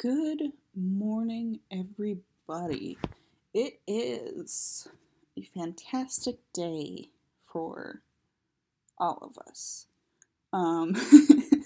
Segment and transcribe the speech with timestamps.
[0.00, 2.96] Good morning, everybody.
[3.52, 4.88] It is
[5.36, 7.10] a fantastic day
[7.44, 8.00] for
[8.96, 9.88] all of us.
[10.54, 10.96] Um,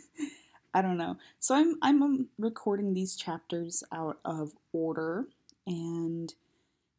[0.75, 1.17] I don't know.
[1.39, 5.27] So I'm I'm um, recording these chapters out of order,
[5.65, 6.35] and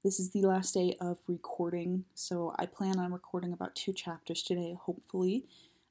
[0.05, 2.05] this is the last day of recording.
[2.13, 5.43] So I plan on recording about two chapters today, hopefully.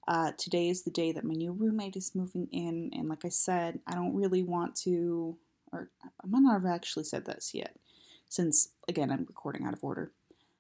[0.07, 3.31] Uh, today is the day that my new roommate is moving in, and like I
[3.31, 5.37] said, I don't really want to,
[5.73, 7.77] or I might not have actually said this yet,
[8.29, 10.13] since again I'm recording out of order.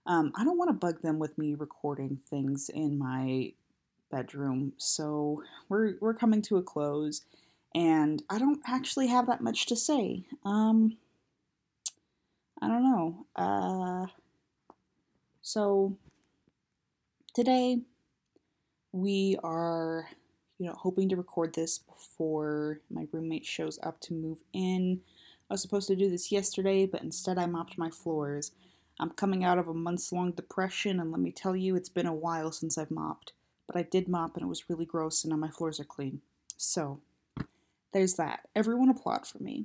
[0.06, 3.52] Um, I don't want to bug them with me recording things in my
[4.10, 7.22] bedroom, so we're we're coming to a close,
[7.74, 10.24] and I don't actually have that much to say.
[10.44, 10.96] Um,
[12.62, 13.26] I don't know.
[13.36, 14.06] Uh,
[15.42, 15.98] so
[17.34, 17.82] today
[18.94, 20.08] we are,
[20.56, 25.00] you know, hoping to record this before my roommate shows up to move in.
[25.50, 28.52] I was supposed to do this yesterday, but instead I mopped my floors.
[29.00, 32.06] I'm coming out of a months long depression, and let me tell you, it's been
[32.06, 33.32] a while since I've mopped.
[33.66, 36.20] But I did mop, and it was really gross, and now my floors are clean.
[36.56, 37.00] So,
[37.92, 38.48] there's that.
[38.54, 39.64] Everyone applaud for me.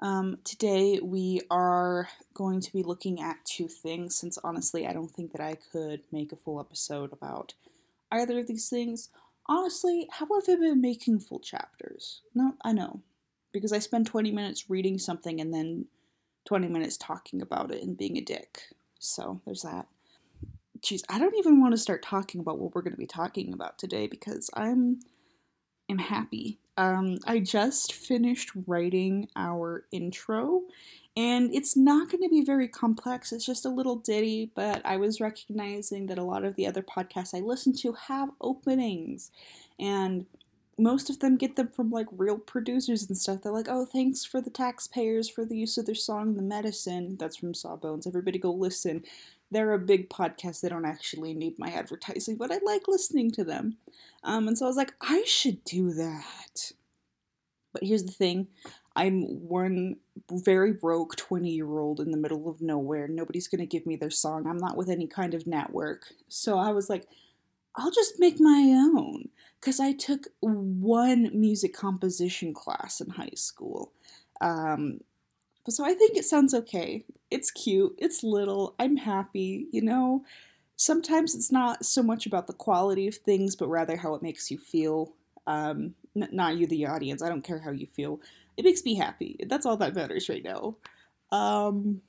[0.00, 5.10] Um, today we are going to be looking at two things, since honestly, I don't
[5.10, 7.54] think that I could make a full episode about
[8.14, 9.10] either of these things.
[9.46, 12.22] Honestly, how have I been making full chapters?
[12.34, 13.02] No, I know.
[13.52, 15.86] Because I spend 20 minutes reading something and then
[16.46, 18.62] 20 minutes talking about it and being a dick.
[18.98, 19.86] So there's that.
[20.80, 23.52] Jeez, I don't even want to start talking about what we're going to be talking
[23.52, 25.00] about today because I'm
[25.88, 26.58] am happy.
[26.76, 30.62] Um, I just finished writing our intro
[31.16, 33.32] and it's not going to be very complex.
[33.32, 36.82] It's just a little ditty, but I was recognizing that a lot of the other
[36.82, 39.30] podcasts I listen to have openings.
[39.78, 40.26] And
[40.76, 43.42] most of them get them from like real producers and stuff.
[43.42, 47.16] They're like, oh, thanks for the taxpayers for the use of their song, The Medicine.
[47.18, 48.08] That's from Sawbones.
[48.08, 49.04] Everybody go listen.
[49.52, 50.60] They're a big podcast.
[50.62, 53.76] They don't actually need my advertising, but I like listening to them.
[54.24, 56.72] Um, and so I was like, I should do that.
[57.72, 58.48] But here's the thing
[58.96, 59.96] I'm one
[60.30, 63.08] very broke 20 year old in the middle of nowhere.
[63.08, 64.46] Nobody's going to give me their song.
[64.46, 66.12] I'm not with any kind of network.
[66.28, 67.08] So I was like,
[67.76, 69.28] I'll just make my own.
[69.60, 73.92] Because I took one music composition class in high school.
[74.40, 75.00] Um,
[75.68, 77.04] so I think it sounds okay.
[77.30, 77.94] It's cute.
[77.98, 78.74] It's little.
[78.78, 79.66] I'm happy.
[79.72, 80.24] You know,
[80.76, 84.50] sometimes it's not so much about the quality of things, but rather how it makes
[84.50, 85.14] you feel.
[85.46, 87.22] Um, n- not you, the audience.
[87.22, 88.20] I don't care how you feel
[88.56, 89.36] it makes me happy.
[89.48, 90.76] That's all that matters right now.
[91.30, 92.02] Um,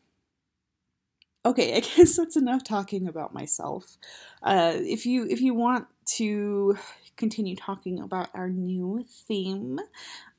[1.45, 3.97] okay, I guess that's enough talking about myself.
[4.41, 6.77] Uh, if you if you want to
[7.17, 9.79] continue talking about our new theme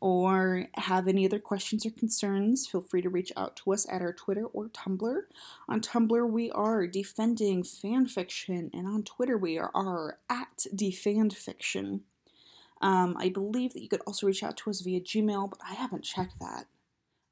[0.01, 4.03] or have any other questions or concerns, feel free to reach out to us at
[4.03, 5.21] our Twitter or Tumblr.
[5.69, 12.01] On Tumblr, we are defending fanfiction, and on Twitter, we are at defandfiction.
[12.81, 15.75] Um, I believe that you could also reach out to us via Gmail, but I
[15.75, 16.67] haven't checked that.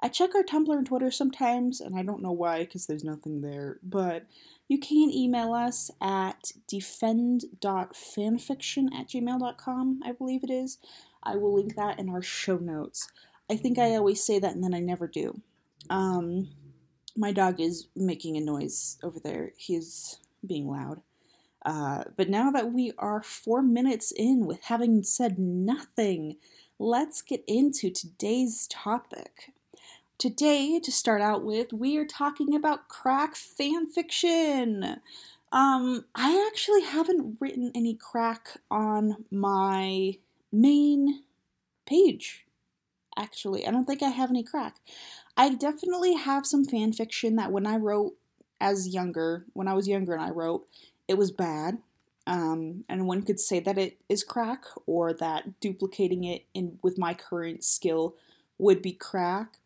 [0.02, 3.40] I check our Tumblr and Twitter sometimes, and I don't know why because there's nothing
[3.40, 3.78] there.
[3.82, 4.26] But
[4.68, 10.78] you can email us at defend.fanfiction at gmail.com, I believe it is.
[11.22, 13.08] I will link that in our show notes.
[13.50, 15.40] I think I always say that and then I never do.
[15.90, 16.48] Um,
[17.16, 19.52] my dog is making a noise over there.
[19.56, 21.00] He's being loud.
[21.64, 26.36] Uh, but now that we are four minutes in with having said nothing,
[26.78, 29.52] let's get into today's topic.
[30.18, 35.00] Today, to start out with, we are talking about crack fan fiction.
[35.50, 40.18] Um, I actually haven't written any crack on my
[40.52, 41.22] main
[41.86, 42.44] page.
[43.16, 44.76] Actually, I don't think I have any crack.
[45.36, 48.14] I definitely have some fan fiction that when I wrote
[48.60, 50.66] as younger, when I was younger and I wrote,
[51.08, 51.78] it was bad.
[52.26, 56.98] Um, and one could say that it is crack, or that duplicating it in with
[56.98, 58.14] my current skill
[58.58, 59.58] would be crack.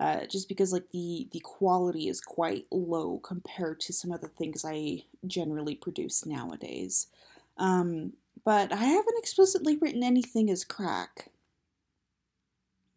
[0.00, 4.28] Uh, just because like the the quality is quite low compared to some of the
[4.28, 7.08] things I generally produce nowadays.
[7.56, 8.12] Um,
[8.44, 11.30] but I haven't explicitly written anything as crack.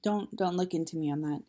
[0.04, 1.42] Don't don't look into me on that.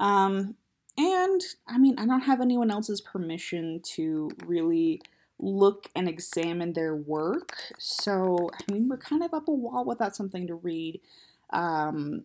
[0.00, 0.56] Um,
[0.96, 5.00] and I mean, I don't have anyone else's permission to really
[5.38, 7.56] look and examine their work.
[7.78, 11.00] So, I mean, we're kind of up a wall without something to read.
[11.50, 12.24] Um,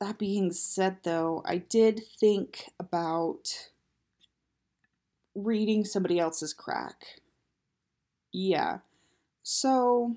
[0.00, 3.70] that being said, though, I did think about
[5.34, 7.20] reading somebody else's crack.
[8.32, 8.78] Yeah.
[9.42, 10.16] So,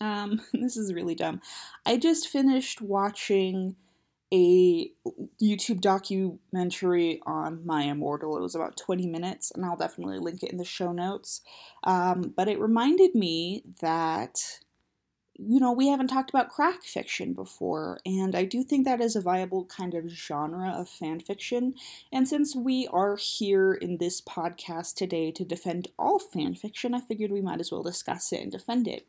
[0.00, 1.40] um, this is really dumb.
[1.84, 3.76] I just finished watching
[4.32, 4.90] a
[5.40, 8.36] YouTube documentary on My Immortal.
[8.36, 11.40] It was about 20 minutes, and I'll definitely link it in the show notes.
[11.84, 14.60] Um, but it reminded me that,
[15.34, 19.16] you know, we haven't talked about crack fiction before, and I do think that is
[19.16, 21.74] a viable kind of genre of fan fiction.
[22.12, 27.00] And since we are here in this podcast today to defend all fan fiction, I
[27.00, 29.06] figured we might as well discuss it and defend it.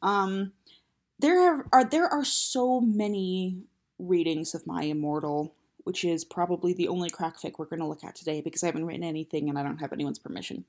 [0.00, 0.52] Um,
[1.18, 3.64] there are there are so many
[3.98, 5.54] readings of My Immortal,
[5.84, 8.66] which is probably the only crack fic we're going to look at today because I
[8.66, 10.64] haven't written anything and I don't have anyone's permission.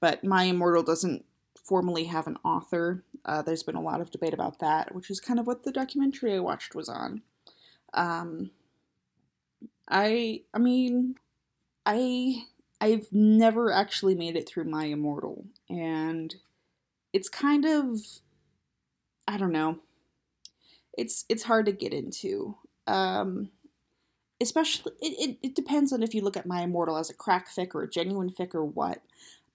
[0.00, 1.24] But My Immortal doesn't
[1.62, 3.04] formally have an author.
[3.24, 5.72] Uh, there's been a lot of debate about that, which is kind of what the
[5.72, 7.22] documentary I watched was on.
[7.94, 8.50] Um,
[9.88, 11.16] I I mean,
[11.86, 12.44] I
[12.80, 16.34] I've never actually made it through My Immortal, and
[17.12, 18.00] it's kind of
[19.26, 19.78] I don't know.
[20.96, 22.56] It's it's hard to get into.
[22.86, 23.50] Um,
[24.40, 27.48] especially it, it, it depends on if you look at My Immortal as a crack
[27.48, 29.02] fic or a genuine fic or what.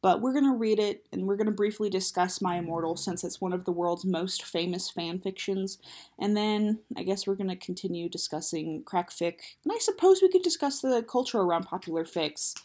[0.01, 3.51] But we're gonna read it and we're gonna briefly discuss My Immortal since it's one
[3.51, 5.77] of the world's most famous fan fictions.
[6.17, 9.39] And then I guess we're gonna continue discussing crack fic.
[9.63, 12.55] And I suppose we could discuss the culture around popular fics.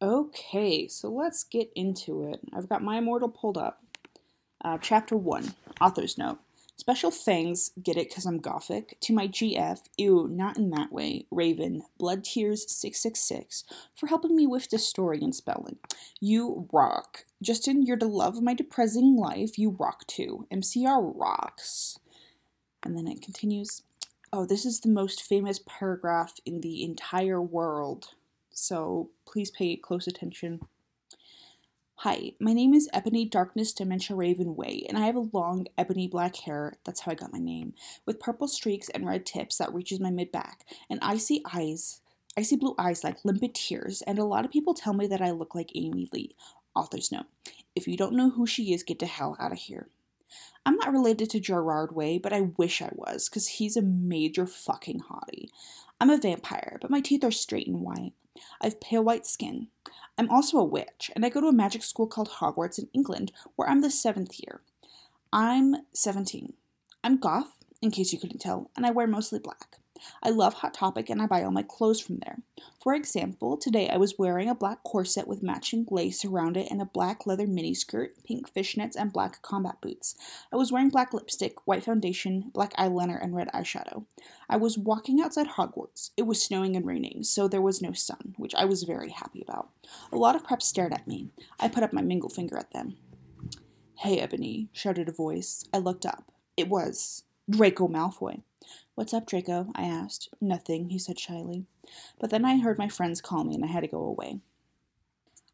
[0.00, 2.40] Okay, so let's get into it.
[2.54, 3.82] I've got My Immortal pulled up.
[4.62, 6.38] Uh, chapter 1 Author's Note.
[6.80, 11.26] Special thanks, get it because I'm gothic, to my GF, ew, not in that way,
[11.30, 15.76] Raven, Blood Tears 666, for helping me with the story and spelling.
[16.22, 17.26] You rock.
[17.42, 19.58] Justin, you're the love of my depressing life.
[19.58, 20.46] You rock too.
[20.50, 21.98] MCR rocks.
[22.82, 23.82] And then it continues.
[24.32, 28.14] Oh, this is the most famous paragraph in the entire world.
[28.52, 30.60] So please pay close attention.
[32.04, 36.08] Hi, my name is Ebony Darkness Dementia Raven Way, and I have a long ebony
[36.08, 37.74] black hair, that's how I got my name,
[38.06, 42.00] with purple streaks and red tips that reaches my mid back, and icy eyes,
[42.38, 45.30] icy blue eyes like limpid tears, and a lot of people tell me that I
[45.30, 46.34] look like Amy Lee.
[46.74, 47.26] Author's note.
[47.76, 49.88] If you don't know who she is, get the hell out of here.
[50.64, 54.46] I'm not related to Gerard Way, but I wish I was, because he's a major
[54.46, 55.48] fucking hottie.
[56.00, 58.14] I'm a vampire, but my teeth are straight and white.
[58.60, 59.68] I have pale white skin.
[60.20, 63.32] I'm also a witch, and I go to a magic school called Hogwarts in England,
[63.56, 64.60] where I'm the seventh year.
[65.32, 66.52] I'm 17.
[67.02, 69.79] I'm goth, in case you couldn't tell, and I wear mostly black.
[70.22, 72.38] I love Hot Topic and I buy all my clothes from there.
[72.82, 76.80] For example, today I was wearing a black corset with matching lace around it and
[76.80, 80.14] a black leather miniskirt, pink fishnets, and black combat boots.
[80.52, 84.04] I was wearing black lipstick, white foundation, black eyeliner, and red eyeshadow.
[84.48, 86.10] I was walking outside Hogwarts.
[86.16, 89.42] It was snowing and raining, so there was no sun, which I was very happy
[89.42, 89.70] about.
[90.12, 91.28] A lot of preps stared at me.
[91.58, 92.96] I put up my mingle finger at them.
[93.98, 95.64] Hey, Ebony, shouted a voice.
[95.74, 96.32] I looked up.
[96.56, 98.42] It was Draco Malfoy.
[98.94, 99.68] What's up, Draco?
[99.74, 100.28] I asked.
[100.40, 101.64] Nothing, he said shyly.
[102.18, 104.40] But then I heard my friends call me and I had to go away.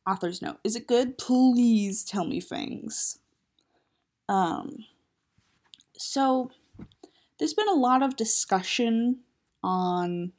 [0.06, 0.58] Author's note.
[0.64, 1.18] Is it good?
[1.18, 3.18] Please tell me things.
[4.28, 4.84] Um
[5.96, 6.50] so
[7.38, 9.20] there's been a lot of discussion
[9.62, 10.32] on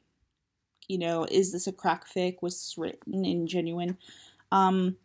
[0.88, 2.36] you know, is this a crack fic?
[2.40, 3.98] Was this written in genuine?
[4.52, 4.96] Um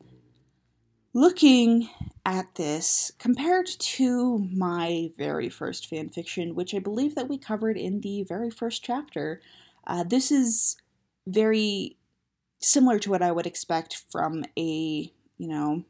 [1.13, 1.89] looking
[2.25, 7.77] at this compared to my very first fan fiction, which I believe that we covered
[7.77, 9.41] in the very first chapter,
[9.85, 10.77] uh, this is
[11.27, 11.97] very
[12.59, 15.83] similar to what I would expect from a, you know,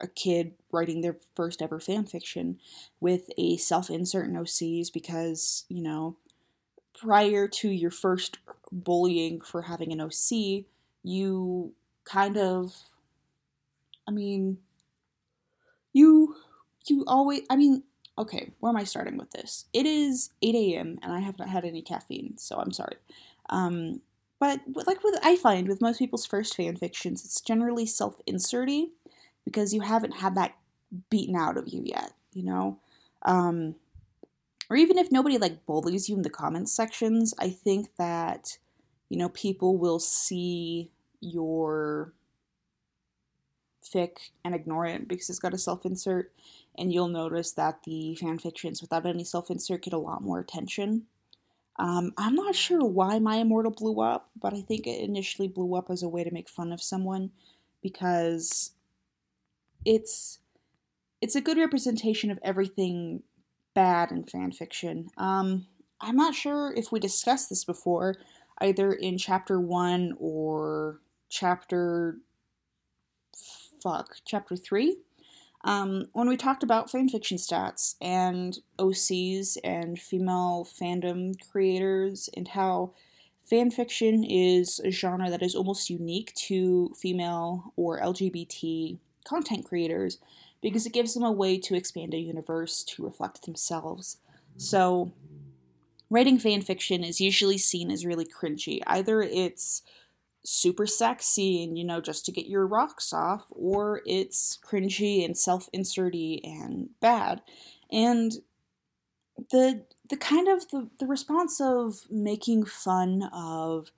[0.00, 2.58] a kid writing their first ever fan fiction
[3.00, 6.16] with a self insert in OCs because, you know,
[6.98, 8.38] prior to your first
[8.72, 10.64] bullying for having an OC,
[11.02, 12.74] you kind of
[14.06, 14.58] I mean,
[15.92, 16.36] you
[16.86, 17.82] you always I mean,
[18.18, 19.66] okay, where am I starting with this?
[19.72, 20.98] It is 8 a.m.
[21.02, 22.96] and I have not had any caffeine, so I'm sorry.
[23.50, 24.00] Um,
[24.40, 28.90] but like with I find with most people's first fan fictions, it's generally self-inserty
[29.44, 30.56] because you haven't had that
[31.10, 32.78] beaten out of you yet, you know?
[33.22, 33.76] Um,
[34.70, 38.58] or even if nobody like bullies you in the comments sections, I think that
[39.08, 42.12] you know people will see your
[43.84, 46.32] fic and ignore it because it's got a self insert,
[46.76, 50.40] and you'll notice that the fan fictions without any self insert get a lot more
[50.40, 51.06] attention.
[51.76, 55.74] Um, I'm not sure why My Immortal blew up, but I think it initially blew
[55.74, 57.32] up as a way to make fun of someone
[57.82, 58.72] because
[59.84, 60.38] it's
[61.20, 63.22] it's a good representation of everything
[63.74, 65.08] bad in fan fiction.
[65.16, 65.66] Um,
[66.00, 68.16] I'm not sure if we discussed this before,
[68.60, 72.18] either in chapter one or chapter
[73.84, 74.96] fuck, chapter three,
[75.62, 82.92] um, when we talked about fanfiction stats and OCs and female fandom creators and how
[83.44, 90.18] fan fiction is a genre that is almost unique to female or LGBT content creators
[90.62, 94.16] because it gives them a way to expand a universe to reflect themselves.
[94.56, 95.12] So,
[96.08, 98.80] writing fan fiction is usually seen as really cringy.
[98.86, 99.82] Either it's
[100.44, 105.36] super sexy and you know just to get your rocks off or it's cringy and
[105.36, 107.42] self-inserty and bad.
[107.90, 108.32] And
[109.50, 113.90] the the kind of the, the response of making fun of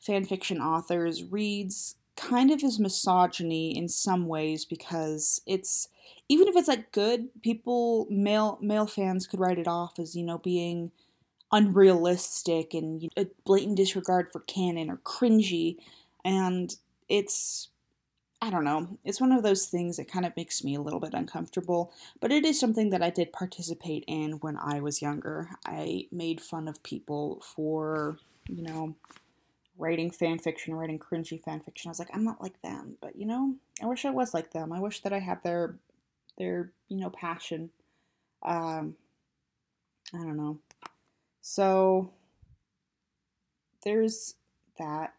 [0.00, 5.88] fan fiction authors reads kind of as misogyny in some ways because it's
[6.28, 10.22] even if it's like good people male male fans could write it off as you
[10.22, 10.90] know being
[11.52, 15.76] unrealistic and a blatant disregard for canon or cringy.
[16.24, 16.74] And
[17.08, 17.68] it's,
[18.40, 21.00] I don't know, it's one of those things that kind of makes me a little
[21.00, 21.92] bit uncomfortable.
[22.20, 25.50] But it is something that I did participate in when I was younger.
[25.66, 28.94] I made fun of people for, you know,
[29.76, 31.88] writing fan fiction, writing cringy fan fiction.
[31.88, 34.52] I was like, I'm not like them, but you know, I wish I was like
[34.52, 34.72] them.
[34.72, 35.76] I wish that I had their,
[36.38, 37.70] their, you know, passion.
[38.42, 38.94] Um,
[40.14, 40.58] I don't know.
[41.40, 42.12] So
[43.84, 44.34] there's
[44.78, 45.14] that.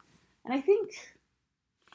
[0.46, 0.92] And I think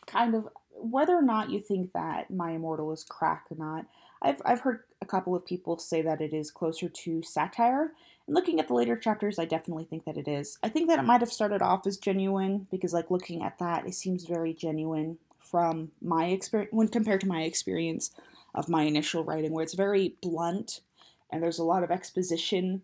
[0.06, 3.86] kind of whether or not you think that My Immortal is crack or not,
[4.22, 7.92] I've, I've heard a couple of people say that it is closer to satire.
[8.26, 10.58] And looking at the later chapters, I definitely think that it is.
[10.62, 13.86] I think that it might have started off as genuine because, like, looking at that,
[13.86, 18.10] it seems very genuine from my experience when compared to my experience
[18.54, 20.80] of my initial writing, where it's very blunt
[21.30, 22.82] and there's a lot of exposition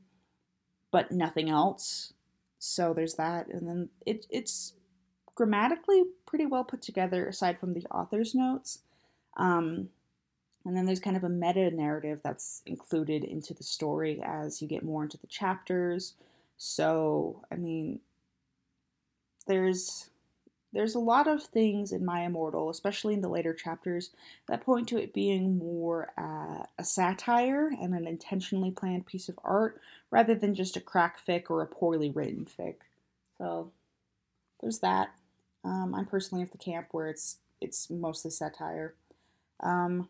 [0.93, 2.13] but nothing else.
[2.61, 4.75] So there's that, and then it, it's
[5.35, 8.79] grammatically pretty well put together, aside from the author's notes.
[9.37, 9.89] Um,
[10.65, 14.69] and then there's kind of a meta narrative that's included into the story as you
[14.69, 16.15] get more into the chapters.
[16.57, 17.99] So, I mean,
[19.49, 20.11] there's
[20.73, 24.11] there's a lot of things in My Immortal, especially in the later chapters,
[24.49, 29.39] that point to it being more uh, a satire and an intentionally planned piece of
[29.45, 32.77] art rather than just a crack fic or a poorly written fic.
[33.39, 33.71] So
[34.61, 35.11] there's that.
[35.65, 38.95] Um, I'm personally of the camp where it's it's mostly satire.
[39.61, 40.09] Um,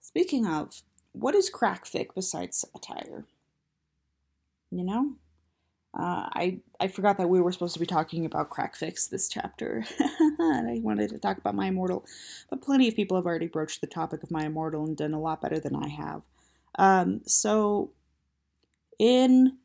[0.00, 3.24] speaking of, what is crack fic besides satire?
[4.70, 5.12] You know,
[5.98, 9.28] uh, I I forgot that we were supposed to be talking about crack fics this
[9.28, 9.82] chapter,
[10.38, 12.04] and I wanted to talk about my immortal,
[12.50, 15.20] but plenty of people have already broached the topic of my immortal and done a
[15.20, 16.22] lot better than I have.
[16.78, 17.92] Um, so,
[18.98, 19.56] in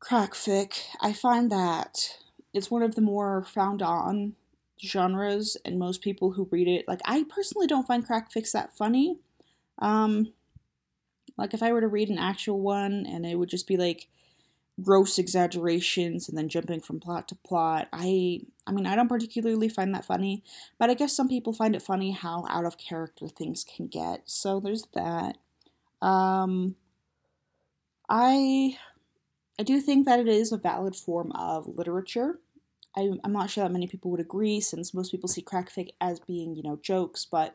[0.00, 2.18] crack fic, I find that
[2.52, 4.34] it's one of the more found on
[4.84, 8.76] genres, and most people who read it, like I personally don't find crack fics that
[8.76, 9.18] funny.
[9.78, 10.34] Um,
[11.38, 14.08] like if I were to read an actual one, and it would just be like
[14.82, 17.88] gross exaggerations and then jumping from plot to plot.
[17.92, 20.42] I I mean, I don't particularly find that funny,
[20.78, 24.22] but I guess some people find it funny how out of character things can get.
[24.26, 25.38] So there's that.
[26.02, 26.76] Um
[28.08, 28.78] I
[29.58, 32.40] I do think that it is a valid form of literature.
[32.96, 36.20] I, I'm not sure that many people would agree, since most people see crackfic as
[36.20, 37.54] being, you know, jokes, but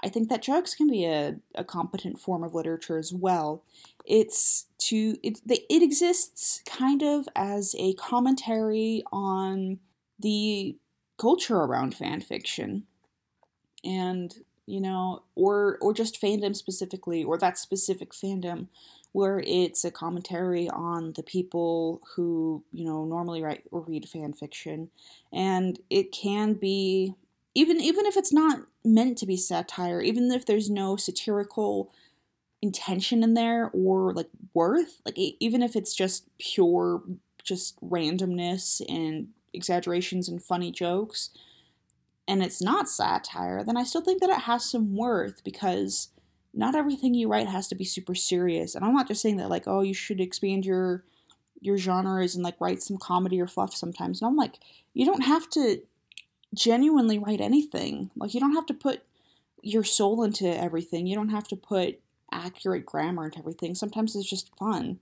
[0.00, 3.62] I think that jokes can be a, a competent form of literature as well.
[4.04, 9.78] It's to it it exists kind of as a commentary on
[10.18, 10.76] the
[11.18, 12.84] culture around fan fiction,
[13.84, 14.34] and
[14.66, 18.68] you know, or or just fandom specifically, or that specific fandom,
[19.12, 24.32] where it's a commentary on the people who you know normally write or read fan
[24.32, 24.90] fiction,
[25.32, 27.14] and it can be
[27.54, 31.92] even even if it's not meant to be satire, even if there's no satirical
[32.64, 37.02] intention in there or like worth, like even if it's just pure
[37.42, 41.28] just randomness and exaggerations and funny jokes
[42.26, 46.08] and it's not satire, then I still think that it has some worth because
[46.54, 48.74] not everything you write has to be super serious.
[48.74, 51.04] And I'm not just saying that like, oh, you should expand your
[51.60, 54.20] your genres and like write some comedy or fluff sometimes.
[54.20, 54.56] and I'm like,
[54.94, 55.82] you don't have to
[56.54, 58.10] genuinely write anything.
[58.16, 59.02] Like you don't have to put
[59.62, 61.06] your soul into everything.
[61.06, 62.00] You don't have to put
[62.34, 63.74] accurate grammar and everything.
[63.74, 64.98] Sometimes it's just fun.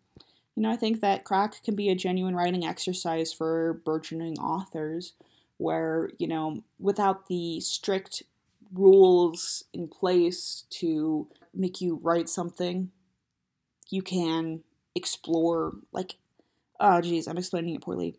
[0.55, 5.15] You know, I think that crack can be a genuine writing exercise for burgeoning authors
[5.57, 8.23] where, you know, without the strict
[8.73, 12.91] rules in place to make you write something,
[13.91, 14.62] you can
[14.95, 16.17] explore like
[16.81, 18.17] oh geez, I'm explaining it poorly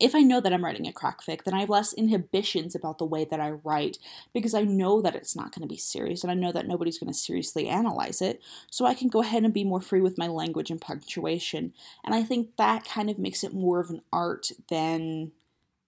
[0.00, 2.98] if I know that I'm writing a crack fic, then I have less inhibitions about
[2.98, 3.98] the way that I write
[4.32, 6.98] because I know that it's not going to be serious and I know that nobody's
[6.98, 8.42] going to seriously analyze it.
[8.70, 11.74] So I can go ahead and be more free with my language and punctuation.
[12.02, 15.32] And I think that kind of makes it more of an art than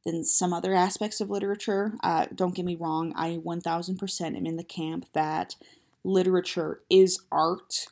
[0.04, 1.92] than some other aspects of literature.
[2.02, 5.54] Uh, don't get me wrong, I 1000% am in the camp that
[6.02, 7.86] literature is art.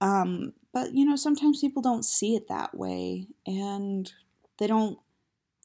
[0.00, 4.12] Um, but you know, sometimes people don't see it that way and
[4.58, 4.98] they don't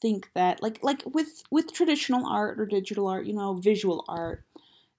[0.00, 4.44] think that like like with with traditional art or digital art, you know, visual art,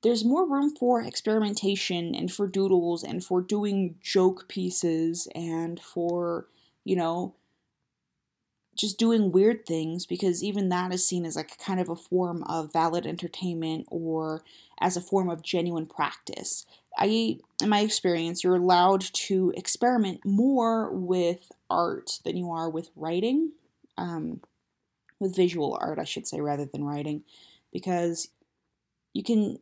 [0.04, 6.48] there's more room for experimentation and for doodles and for doing joke pieces and for,
[6.84, 7.34] you know,
[8.76, 12.44] just doing weird things because even that is seen as like kind of a form
[12.44, 14.44] of valid entertainment or
[14.80, 16.66] as a form of genuine practice.
[16.98, 22.90] I, in my experience, you're allowed to experiment more with art than you are with
[22.96, 23.54] writing,
[23.98, 24.42] um,
[25.26, 27.24] with visual art, I should say, rather than writing,
[27.74, 28.30] because
[29.14, 29.58] you can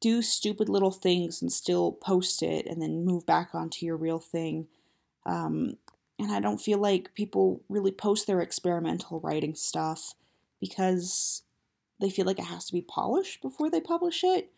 [0.00, 4.18] do stupid little things and still post it and then move back onto your real
[4.18, 4.68] thing.
[5.26, 5.76] Um,
[6.18, 10.14] and I don't feel like people really post their experimental writing stuff
[10.60, 11.42] because
[12.00, 14.50] they feel like it has to be polished before they publish it.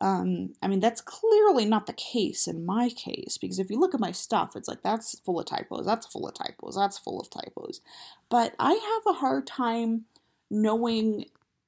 [0.00, 3.94] Um, I mean, that's clearly not the case in my case because if you look
[3.94, 7.18] at my stuff, it's like that's full of typos, that's full of typos, that's full
[7.18, 7.80] of typos.
[8.28, 10.04] But I have a hard time
[10.50, 11.26] knowing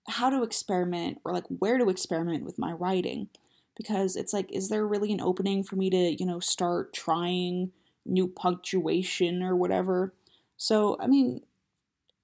[0.08, 3.28] how to experiment or like where to experiment with my writing
[3.76, 7.72] because it's like, is there really an opening for me to, you know, start trying
[8.08, 10.14] new punctuation or whatever.
[10.56, 11.42] So, I mean,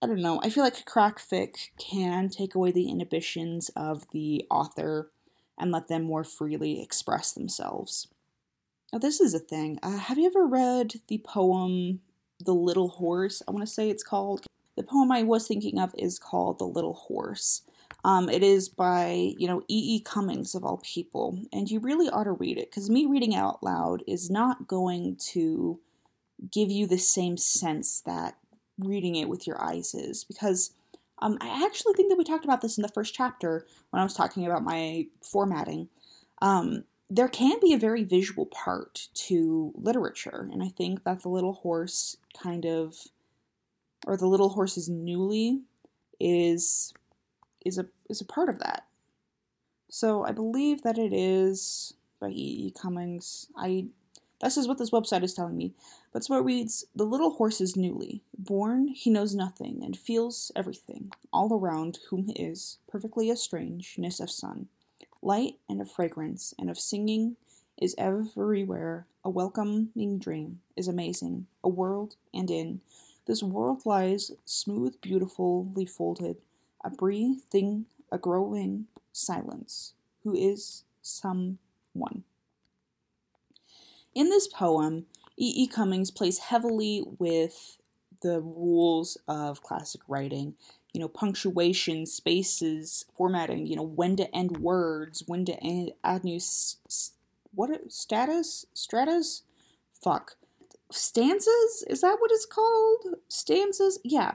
[0.03, 0.41] I don't know.
[0.43, 5.11] I feel like crack fic can take away the inhibitions of the author
[5.59, 8.09] and let them more freely express themselves.
[8.93, 9.79] Now, this is a thing.
[9.83, 12.01] Uh, have you ever read the poem
[12.45, 13.43] The Little Horse?
[13.47, 14.47] I want to say it's called.
[14.77, 17.63] The poem I was thinking of is called The Little Horse.
[18.05, 19.97] Um, it is by, you know, E.
[19.97, 20.01] E.
[20.01, 23.63] Cummings, of all people, and you really ought to read it because me reading out
[23.63, 25.81] loud is not going to
[26.51, 28.37] give you the same sense that
[28.79, 30.23] reading it with your eyes is.
[30.25, 30.73] Because
[31.25, 34.05] um, I actually think that we talked about this in the first chapter when I
[34.05, 35.89] was talking about my formatting.
[36.43, 41.31] Um, there can be a very visual part to literature, and I think that the
[41.31, 42.97] little horse kind of,
[44.07, 45.63] or the little horse's newly,
[46.21, 46.93] is
[47.65, 48.85] is a is a part of that.
[49.89, 52.67] So I believe that it is by E.
[52.67, 52.75] E.
[52.79, 53.49] Cummings.
[53.57, 53.87] I
[54.45, 55.73] this is what this website is telling me.
[56.13, 58.23] But so it reads The little horse is newly.
[58.37, 64.21] Born, he knows nothing, and feels everything, all around whom he is, perfectly a strangeness
[64.21, 64.69] of sun.
[65.23, 67.37] Light and of fragrance and of singing
[67.81, 72.83] is everywhere, a welcoming dream is amazing, a world, and in.
[73.27, 76.37] This world lies smooth, beautifully folded,
[76.85, 82.25] a breathing, a growing silence, who is someone.
[84.15, 85.53] In this poem, E.
[85.65, 85.67] E.
[85.67, 87.79] Cummings plays heavily with
[88.23, 90.55] the rules of classic writing.
[90.93, 93.67] You know, punctuation, spaces, formatting.
[93.67, 96.39] You know, when to end words, when to end, add new
[97.53, 99.43] what status stratus.
[100.03, 100.37] Fuck,
[100.91, 101.85] stanzas.
[101.89, 103.17] Is that what it's called?
[103.29, 103.99] Stanzas.
[104.05, 104.35] Yeah,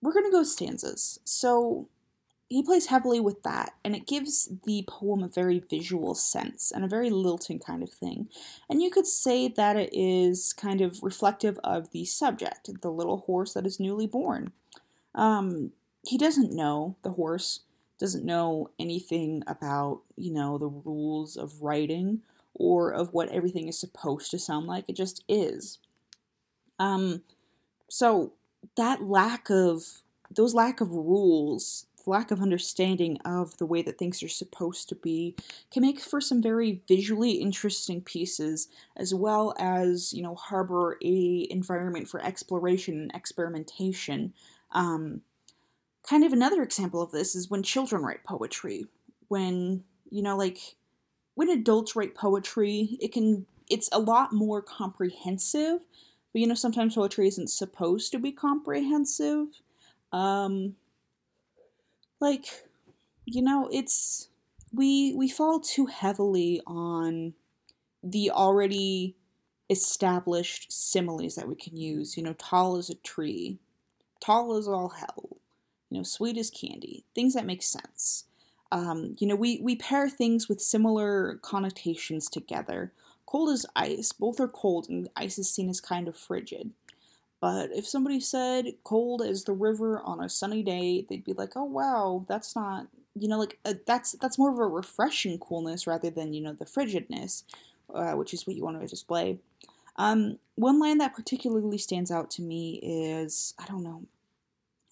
[0.00, 1.20] we're gonna go stanzas.
[1.24, 1.88] So
[2.52, 6.84] he plays heavily with that, and it gives the poem a very visual sense and
[6.84, 8.28] a very lilting kind of thing.
[8.68, 13.18] And you could say that it is kind of reflective of the subject, the little
[13.18, 14.52] horse that is newly born.
[15.14, 15.72] Um,
[16.06, 17.60] he doesn't know, the horse
[17.98, 22.20] doesn't know anything about, you know, the rules of writing
[22.54, 24.84] or of what everything is supposed to sound like.
[24.88, 25.78] It just is.
[26.78, 27.22] Um,
[27.88, 28.32] so
[28.76, 30.02] that lack of
[30.34, 34.94] those lack of rules lack of understanding of the way that things are supposed to
[34.94, 35.36] be
[35.72, 41.46] can make for some very visually interesting pieces as well as you know harbor a
[41.50, 44.32] environment for exploration and experimentation.
[44.72, 45.22] Um,
[46.08, 48.86] kind of another example of this is when children write poetry.
[49.28, 50.76] When you know like
[51.34, 55.80] when adults write poetry it can it's a lot more comprehensive
[56.32, 59.46] but you know sometimes poetry isn't supposed to be comprehensive.
[60.12, 60.76] Um
[62.22, 62.68] like
[63.26, 64.28] you know it's
[64.72, 67.34] we we fall too heavily on
[68.02, 69.16] the already
[69.68, 72.16] established similes that we can use.
[72.16, 73.58] You know tall as a tree.
[74.20, 75.36] Tall as all hell.
[75.90, 77.04] You know sweet as candy.
[77.14, 78.24] Things that make sense.
[78.70, 82.92] Um, you know we we pair things with similar connotations together.
[83.26, 84.12] Cold as ice.
[84.12, 86.70] Both are cold and ice is seen as kind of frigid
[87.42, 91.54] But if somebody said cold as the river on a sunny day, they'd be like,
[91.56, 95.86] "Oh wow, that's not you know like uh, that's that's more of a refreshing coolness
[95.88, 97.42] rather than you know the frigidness,
[97.92, 99.38] uh, which is what you want to display."
[99.96, 104.04] Um, one line that particularly stands out to me is I don't know,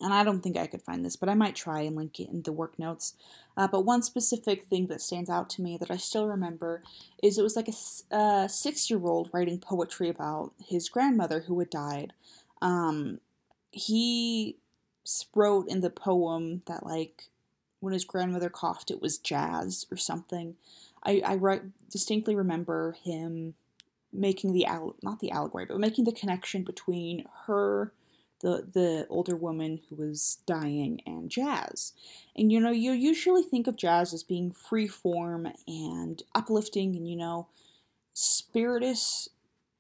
[0.00, 2.30] and I don't think I could find this, but I might try and link it
[2.30, 3.14] in the work notes.
[3.56, 6.82] Uh, but one specific thing that stands out to me that I still remember
[7.22, 11.58] is it was like a uh, six year old writing poetry about his grandmother who
[11.58, 12.12] had died.
[12.62, 13.20] Um,
[13.70, 14.57] he
[15.35, 17.29] wrote in the poem that, like,
[17.81, 20.57] when his grandmother coughed, it was jazz or something.
[21.03, 23.55] I, I re- distinctly remember him
[24.12, 27.92] making the, al- not the allegory, but making the connection between her
[28.40, 31.92] the the older woman who was dying and jazz.
[32.35, 37.09] And you know, you usually think of jazz as being free form and uplifting and
[37.09, 37.49] you know,
[38.12, 39.29] spiritus.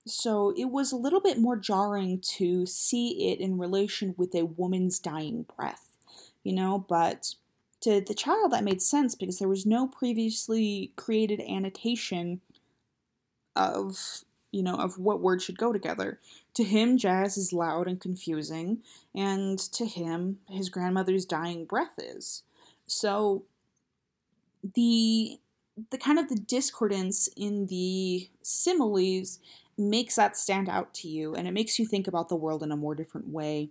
[0.06, 4.44] So it was a little bit more jarring to see it in relation with a
[4.44, 5.96] woman's dying breath,
[6.42, 7.34] you know, but
[7.82, 12.40] to the child that made sense because there was no previously created annotation
[13.54, 16.18] of you know, of what words should go together.
[16.54, 18.78] To him, jazz is loud and confusing,
[19.14, 22.42] and to him, his grandmother's dying breath is.
[22.86, 23.44] So
[24.74, 25.38] the
[25.90, 29.38] the kind of the discordance in the similes
[29.80, 32.70] makes that stand out to you and it makes you think about the world in
[32.70, 33.70] a more different way.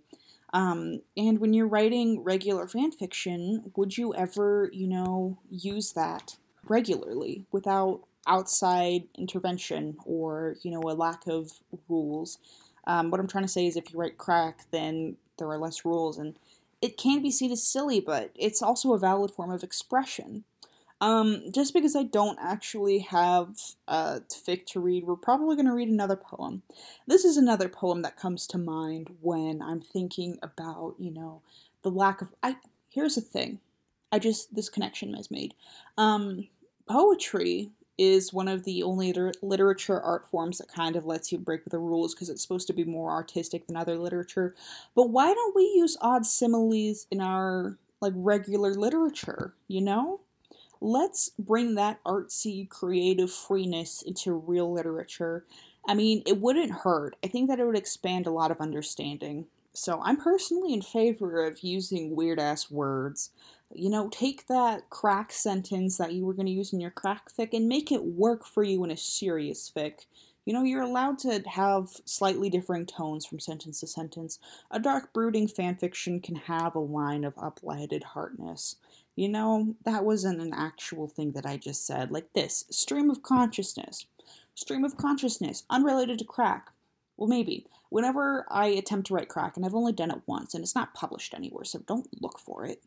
[0.52, 6.36] Um, and when you're writing regular fan fiction, would you ever, you know, use that
[6.68, 11.52] regularly without outside intervention or you know a lack of
[11.88, 12.38] rules.
[12.86, 15.84] Um, what I'm trying to say is, if you write crack, then there are less
[15.84, 16.36] rules, and
[16.80, 20.44] it can be seen as silly, but it's also a valid form of expression.
[21.00, 23.56] Um, just because I don't actually have
[23.88, 26.62] a fic to read, we're probably going to read another poem.
[27.06, 31.40] This is another poem that comes to mind when I'm thinking about, you know,
[31.82, 32.34] the lack of.
[32.42, 32.56] I
[32.90, 33.60] here's the thing,
[34.12, 35.54] I just this connection is made.
[35.96, 36.48] Um,
[36.86, 41.38] poetry is one of the only liter- literature art forms that kind of lets you
[41.38, 44.54] break the rules because it's supposed to be more artistic than other literature.
[44.94, 50.20] But why don't we use odd similes in our like regular literature, you know?
[50.80, 55.44] Let's bring that artsy creative freeness into real literature.
[55.86, 57.16] I mean, it wouldn't hurt.
[57.22, 59.46] I think that it would expand a lot of understanding.
[59.72, 63.30] So I'm personally in favor of using weird ass words
[63.74, 67.30] you know, take that crack sentence that you were going to use in your crack
[67.32, 70.06] fic and make it work for you in a serious fic.
[70.44, 74.38] You know, you're allowed to have slightly differing tones from sentence to sentence.
[74.70, 78.76] A dark, brooding fanfiction can have a line of uplighted heartness.
[79.20, 82.10] You know, that wasn't an actual thing that I just said.
[82.10, 84.06] Like this stream of consciousness.
[84.54, 86.70] Stream of consciousness, unrelated to crack.
[87.18, 87.66] Well, maybe.
[87.90, 90.94] Whenever I attempt to write crack, and I've only done it once, and it's not
[90.94, 92.82] published anywhere, so don't look for it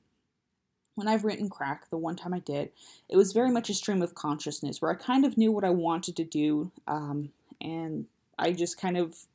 [0.95, 2.71] when I've written crack, the one time I did,
[3.09, 5.71] it was very much a stream of consciousness where I kind of knew what I
[5.71, 7.29] wanted to do, um,
[7.61, 8.05] and
[8.37, 9.25] I just kind of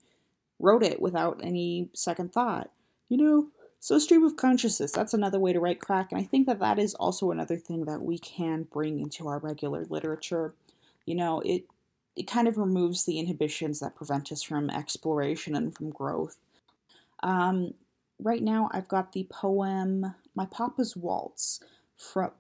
[0.59, 2.71] wrote it without any second thought.
[3.09, 3.47] You know,
[3.81, 6.79] so stream of consciousness, that's another way to write crack, and I think that that
[6.79, 10.55] is also another thing that we can bring into our regular literature.
[11.07, 11.65] You know, it
[12.17, 16.37] it kind of removes the inhibitions that prevent us from exploration and from growth.
[17.23, 17.75] Um,
[18.21, 21.61] right now I've got the poem My Papa's Waltz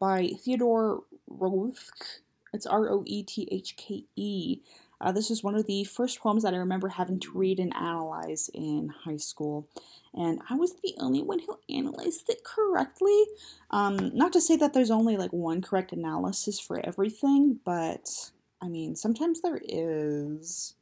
[0.00, 2.20] by Theodore Roethke.
[2.52, 4.60] It's R O E T H K E.
[5.00, 7.74] Uh, this is one of the first poems that I remember having to read and
[7.74, 9.68] analyze in high school.
[10.14, 13.24] And I was the only one who analyzed it correctly.
[13.70, 18.30] Um, not to say that there's only like one correct analysis for everything, but
[18.60, 20.74] I mean, sometimes there is.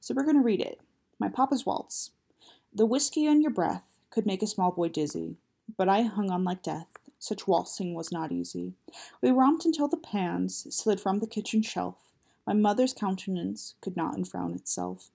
[0.00, 0.80] So we're going to read it.
[1.18, 2.12] My Papa's Waltz.
[2.72, 3.82] The whiskey on your breath,
[4.16, 5.36] could make a small boy dizzy,
[5.76, 6.86] but I hung on like death.
[7.18, 8.72] Such waltzing was not easy.
[9.20, 11.96] We romped until the pans slid from the kitchen shelf.
[12.46, 15.10] My mother's countenance could not unfrown itself.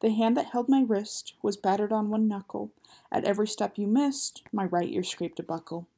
[0.00, 2.70] The hand that held my wrist was battered on one knuckle.
[3.12, 5.88] At every step you missed, my right ear scraped a buckle.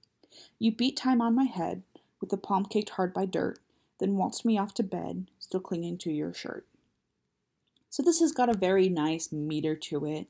[0.59, 1.83] You beat time on my head,
[2.21, 3.59] with the palm caked hard by dirt,
[3.99, 6.67] then waltzed me off to bed, still clinging to your shirt.
[7.91, 10.27] So this has got a very nice meter to it.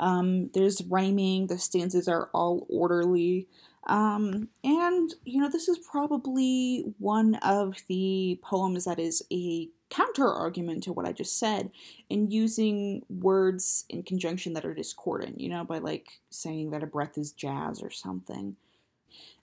[0.00, 3.46] Um, there's rhyming, the stanzas are all orderly.
[3.86, 10.26] Um, and, you know, this is probably one of the poems that is a counter
[10.26, 11.70] argument to what I just said
[12.10, 16.86] and using words in conjunction that are discordant, you know, by like saying that a
[16.86, 18.56] breath is jazz or something.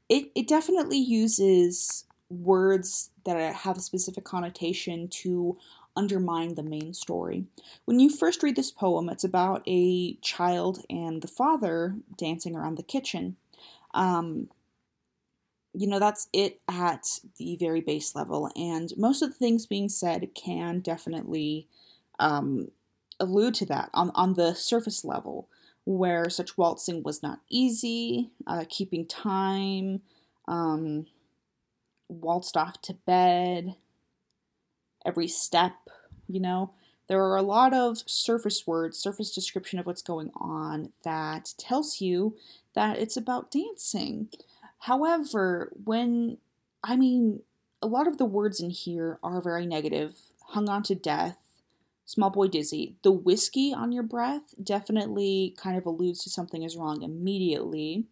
[0.10, 5.56] It, it definitely uses words that have a specific connotation to
[5.96, 7.46] undermine the main story.
[7.86, 12.76] When you first read this poem, it's about a child and the father dancing around
[12.76, 13.36] the kitchen.
[13.94, 14.50] Um,
[15.80, 19.88] you know, that's it at the very base level, and most of the things being
[19.88, 21.68] said can definitely
[22.20, 22.70] um,
[23.18, 25.48] allude to that on, on the surface level,
[25.86, 30.02] where such waltzing was not easy, uh, keeping time,
[30.50, 31.06] um,
[32.10, 33.76] waltzed off to bed,
[35.06, 35.76] every step,
[36.28, 36.74] you know.
[37.08, 42.02] There are a lot of surface words, surface description of what's going on that tells
[42.02, 42.36] you
[42.76, 44.28] that it's about dancing.
[44.80, 46.38] However, when,
[46.84, 47.42] I mean,
[47.82, 50.15] a lot of the words in here are very negative.
[50.48, 51.38] Hung on to death,
[52.06, 52.96] small boy dizzy.
[53.04, 58.06] The whiskey on your breath definitely kind of alludes to something is wrong immediately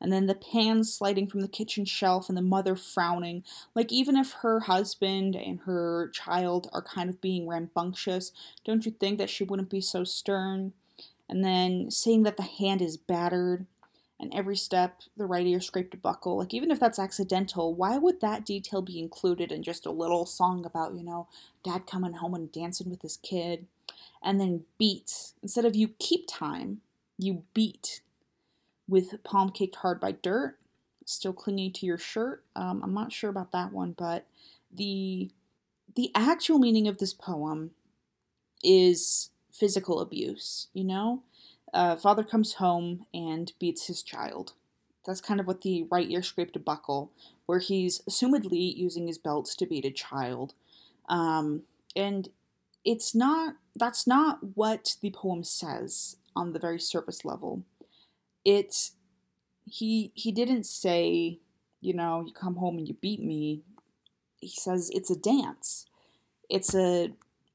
[0.00, 3.42] and then the pans sliding from the kitchen shelf and the mother frowning.
[3.74, 8.32] Like, even if her husband and her child are kind of being rambunctious,
[8.64, 10.72] don't you think that she wouldn't be so stern?
[11.28, 13.66] And then saying that the hand is battered
[14.18, 16.38] and every step the right ear scraped a buckle.
[16.38, 20.26] Like, even if that's accidental, why would that detail be included in just a little
[20.26, 21.28] song about, you know,
[21.62, 23.66] dad coming home and dancing with his kid?
[24.22, 25.32] And then beat.
[25.42, 26.80] Instead of you keep time,
[27.18, 28.00] you beat
[28.88, 30.58] with palm caked hard by dirt,
[31.04, 32.42] still clinging to your shirt.
[32.54, 34.26] Um, I'm not sure about that one, but
[34.72, 35.30] the
[35.94, 37.70] the actual meaning of this poem
[38.62, 40.68] is physical abuse.
[40.72, 41.22] You know,
[41.76, 44.54] uh, father comes home and beats his child.
[45.06, 47.12] That's kind of what the right ear scraped a buckle,
[47.46, 50.54] where he's assumedly using his belts to beat a child.
[51.08, 51.62] Um,
[51.94, 52.28] and
[52.84, 57.64] it's not, that's not what the poem says on the very surface level
[58.46, 58.92] it
[59.64, 61.40] he he didn't say,
[61.80, 63.62] you know, you come home and you beat me.
[64.40, 65.84] He says it's a dance.
[66.48, 67.12] It's a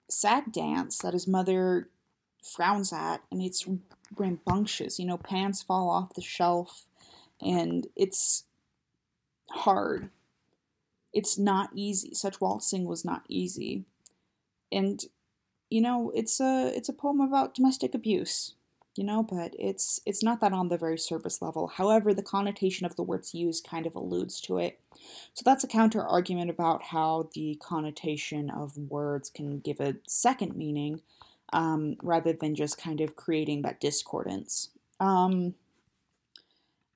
[0.09, 1.87] sad dance that his mother
[2.43, 3.65] frowns at and it's
[4.15, 4.99] rambunctious.
[4.99, 6.85] You know, pants fall off the shelf
[7.41, 8.45] and it's
[9.49, 10.09] hard.
[11.13, 12.13] It's not easy.
[12.13, 13.85] Such waltzing was not easy.
[14.71, 15.03] And
[15.69, 18.53] you know, it's a it's a poem about domestic abuse
[18.95, 21.67] you know, but it's it's not that on the very surface level.
[21.67, 24.79] However, the connotation of the words used kind of alludes to it.
[25.33, 30.55] So that's a counter argument about how the connotation of words can give a second
[30.55, 31.01] meaning
[31.53, 34.69] um, rather than just kind of creating that discordance.
[34.99, 35.55] Um,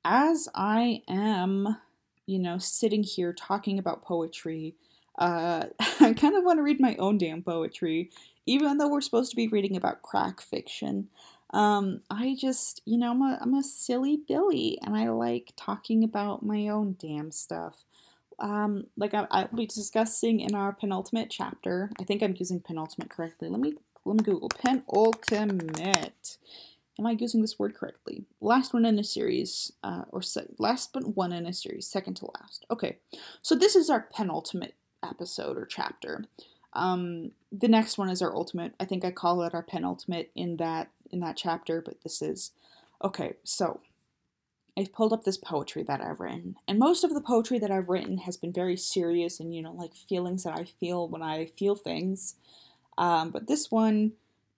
[0.04, 1.78] as I am,
[2.26, 4.76] you know, sitting here talking about poetry,
[5.18, 5.66] uh,
[6.00, 8.12] I kind of want to read my own damn poetry,
[8.46, 11.10] even though we're supposed to be reading about crack fiction.
[11.52, 16.04] Um, I just, you know, I'm a, I'm a silly Billy and I like talking
[16.04, 17.86] about my own damn stuff.
[18.40, 21.92] Um, like I, I'll be discussing in our penultimate chapter.
[22.00, 23.48] I think I'm using penultimate correctly.
[23.48, 26.38] Let me let me Google penultimate.
[26.98, 28.24] Am I using this word correctly?
[28.40, 32.14] Last one in a series, uh, or se- last but one in a series, second
[32.18, 32.66] to last.
[32.72, 33.00] Okay,
[33.42, 36.24] so this is our penultimate episode or chapter.
[36.72, 38.74] Um, the next one is our ultimate.
[38.80, 42.52] I think I call it our penultimate in that in that chapter, but this is
[43.04, 43.34] okay.
[43.44, 43.82] So
[44.78, 47.90] I've pulled up this poetry that I've written, and most of the poetry that I've
[47.90, 51.48] written has been very serious and you know like feelings that I feel when I
[51.58, 52.36] feel things.
[52.98, 54.14] Um, but this one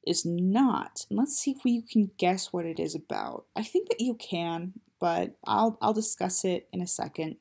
[0.05, 1.05] is not.
[1.09, 3.45] Let's see if you can guess what it is about.
[3.55, 7.37] I think that you can, but I'll I'll discuss it in a second.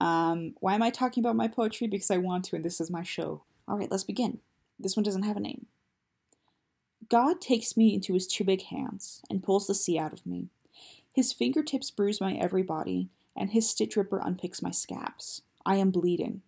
[0.00, 1.86] Um, why am I talking about my poetry?
[1.86, 3.42] Because I want to, and this is my show.
[3.66, 4.40] All right, let's begin.
[4.78, 5.66] This one doesn't have a name.
[7.08, 10.48] God takes me into his two big hands and pulls the sea out of me.
[11.12, 15.42] His fingertips bruise my every body, and his stitch ripper unpicks my scabs.
[15.64, 16.42] I am bleeding.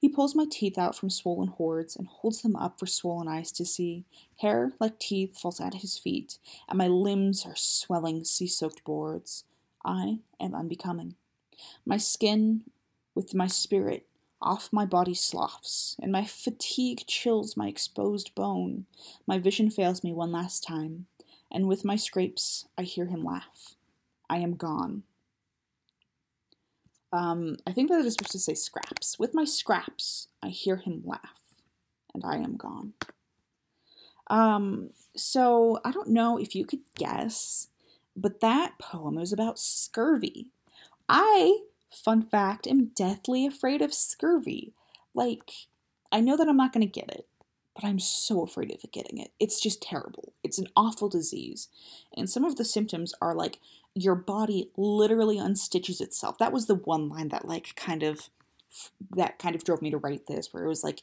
[0.00, 3.50] He pulls my teeth out from swollen hoards and holds them up for swollen eyes
[3.52, 4.04] to see.
[4.36, 9.44] Hair, like teeth, falls at his feet, and my limbs are swelling sea soaked boards.
[9.84, 11.16] I am unbecoming.
[11.84, 12.62] My skin,
[13.14, 14.06] with my spirit,
[14.40, 18.86] off my body sloughs, and my fatigue chills my exposed bone.
[19.26, 21.06] My vision fails me one last time,
[21.50, 23.74] and with my scrapes I hear him laugh.
[24.30, 25.02] I am gone.
[27.12, 29.18] Um, I think that it is supposed to say scraps.
[29.18, 31.40] With my scraps, I hear him laugh,
[32.14, 32.92] and I am gone.
[34.28, 37.68] Um, so I don't know if you could guess,
[38.14, 40.50] but that poem is about scurvy.
[41.08, 44.72] I Fun fact, I'm deathly afraid of scurvy.
[45.14, 45.50] Like,
[46.12, 47.26] I know that I'm not going to get it,
[47.74, 49.32] but I'm so afraid of getting it.
[49.40, 50.34] It's just terrible.
[50.42, 51.68] It's an awful disease.
[52.16, 53.58] And some of the symptoms are like
[54.02, 56.38] your body literally unstitches itself.
[56.38, 58.30] That was the one line that like kind of
[59.16, 61.02] that kind of drove me to write this where it was like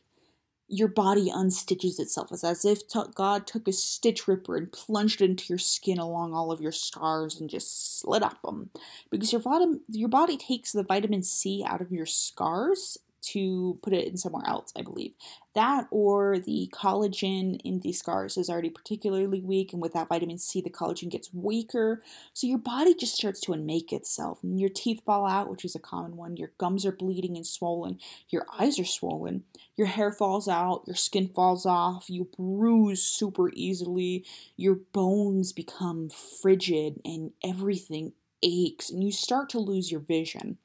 [0.68, 2.32] your body unstitches itself.
[2.32, 6.00] It's as if t- God took a stitch ripper and plunged it into your skin
[6.00, 8.72] along all of your scars and just slit up them.
[9.12, 12.98] Because your body, your body takes the vitamin C out of your scars
[13.32, 15.14] to put it in somewhere else, I believe.
[15.54, 20.62] That or the collagen in the scars is already particularly weak, and without vitamin C,
[20.62, 22.02] the collagen gets weaker.
[22.34, 25.76] So your body just starts to unmake itself, and your teeth fall out, which is
[25.76, 26.36] a common one.
[26.36, 28.00] Your gums are bleeding and swollen.
[28.30, 29.46] Your eyes are swollen.
[29.76, 30.84] Your hair falls out.
[30.86, 32.10] Your skin falls off.
[32.10, 34.26] You bruise super easily.
[34.58, 40.58] Your bones become frigid, and everything aches, and you start to lose your vision.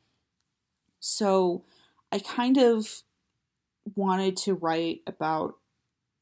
[0.99, 1.65] So,
[2.13, 3.03] I kind of
[3.97, 5.57] wanted to write about,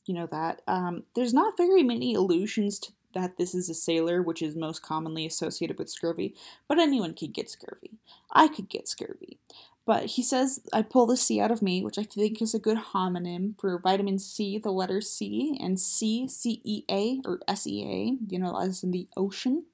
[0.06, 0.62] you know, that.
[0.66, 4.82] Um, there's not very many allusions to that this is a sailor, which is most
[4.82, 6.34] commonly associated with scurvy,
[6.68, 7.98] but anyone could get scurvy.
[8.32, 9.38] I could get scurvy.
[9.86, 12.58] But he says, I pull the C out of me, which I think is a
[12.58, 17.66] good homonym for vitamin C, the letter C, and C, C E A, or S
[17.66, 19.64] E A, you know, as in the ocean.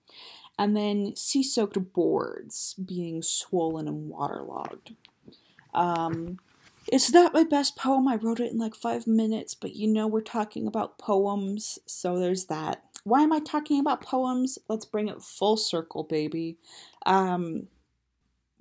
[0.57, 4.95] And then sea soaked boards being swollen and waterlogged.
[5.75, 6.39] Um,
[6.87, 8.09] it's not my best poem.
[8.09, 12.19] I wrote it in like five minutes, but you know we're talking about poems, so
[12.19, 12.83] there's that.
[13.05, 14.59] Why am I talking about poems?
[14.69, 16.57] Let's bring it full circle, baby.
[17.07, 17.69] Um,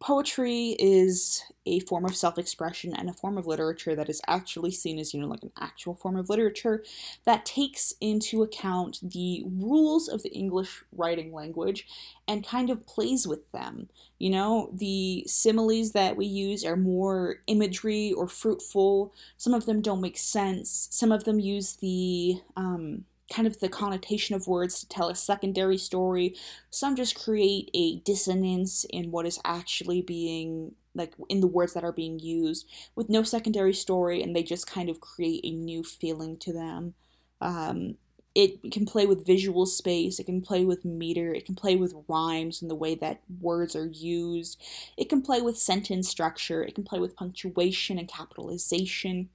[0.03, 4.99] poetry is a form of self-expression and a form of literature that is actually seen
[4.99, 6.83] as you know like an actual form of literature
[7.23, 11.87] that takes into account the rules of the english writing language
[12.27, 13.89] and kind of plays with them.
[14.19, 19.13] You know the similes that we use are more imagery or fruitful.
[19.37, 20.87] Some of them don't make sense.
[20.91, 25.15] Some of them use the um, kind of the connotation of words to tell a
[25.15, 26.35] secondary story.
[26.69, 31.83] Some just create a dissonance in what is actually being like in the words that
[31.83, 35.83] are being used with no secondary story and they just kind of create a new
[35.83, 36.93] feeling to them.
[37.41, 37.95] Um,
[38.35, 41.93] it can play with visual space, it can play with meter, it can play with
[42.07, 44.59] rhymes and the way that words are used,
[44.97, 49.29] it can play with sentence structure, it can play with punctuation and capitalization.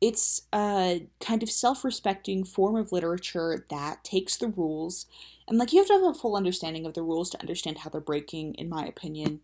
[0.00, 5.06] It's a kind of self respecting form of literature that takes the rules,
[5.48, 7.90] and like you have to have a full understanding of the rules to understand how
[7.90, 9.40] they're breaking, in my opinion.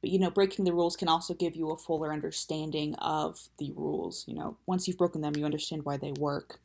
[0.00, 3.72] But you know, breaking the rules can also give you a fuller understanding of the
[3.76, 4.24] rules.
[4.28, 6.60] You know, once you've broken them, you understand why they work.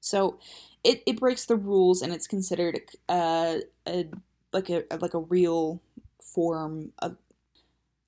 [0.00, 0.38] So
[0.84, 4.06] it, it breaks the rules and it's considered a, a
[4.52, 5.80] like a like a real
[6.20, 7.16] form of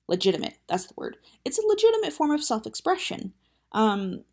[0.07, 0.57] legitimate.
[0.67, 1.17] That's the word.
[1.43, 3.33] It's a legitimate form of self-expression.
[3.71, 4.23] Um,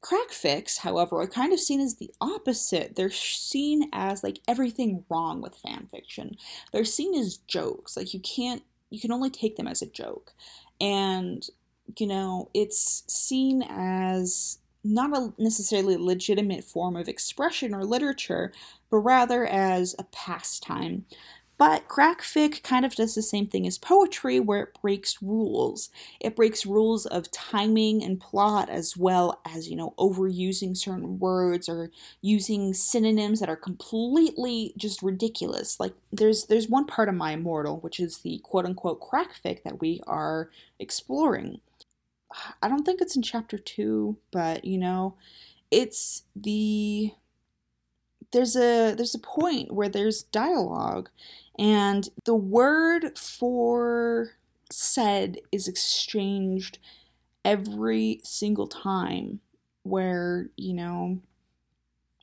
[0.00, 2.96] crack fics, however, are kind of seen as the opposite.
[2.96, 6.36] They're seen as like everything wrong with fan fiction.
[6.72, 7.96] They're seen as jokes.
[7.96, 10.32] Like you can't, you can only take them as a joke.
[10.80, 11.46] And,
[11.98, 18.52] you know, it's seen as not a necessarily legitimate form of expression or literature,
[18.90, 21.06] but rather as a pastime.
[21.58, 25.90] But crackfic kind of does the same thing as poetry, where it breaks rules.
[26.18, 31.68] It breaks rules of timing and plot, as well as, you know, overusing certain words
[31.68, 31.90] or
[32.22, 35.78] using synonyms that are completely just ridiculous.
[35.78, 39.80] Like, there's there's one part of My Immortal, which is the quote unquote crackfic that
[39.82, 41.60] we are exploring.
[42.62, 45.16] I don't think it's in chapter two, but, you know,
[45.70, 47.12] it's the
[48.32, 51.10] there's a there's a point where there's dialogue
[51.58, 54.36] and the word for
[54.70, 56.78] said is exchanged
[57.44, 59.40] every single time
[59.82, 61.18] where you know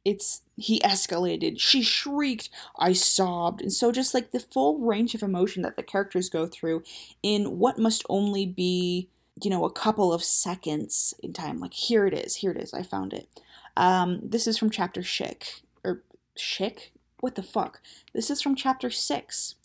[0.06, 3.62] it's he escalated she shrieked i sobbed.
[3.62, 6.84] And so just like the full range of emotion that the characters go through
[7.22, 9.10] in what must only be
[9.44, 12.74] you know a couple of seconds in time like here it is here it is
[12.74, 13.28] i found it
[13.76, 16.02] um, this is from chapter Schick or
[16.36, 17.82] Schick what the fuck?
[18.14, 19.56] This is from chapter 6.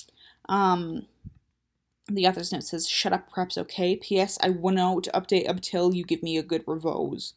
[0.49, 1.07] Um,
[2.09, 3.97] the author's note says, Shut up, perhaps okay.
[3.97, 4.39] P.S.
[4.43, 7.35] I will not update until you give me a good revose.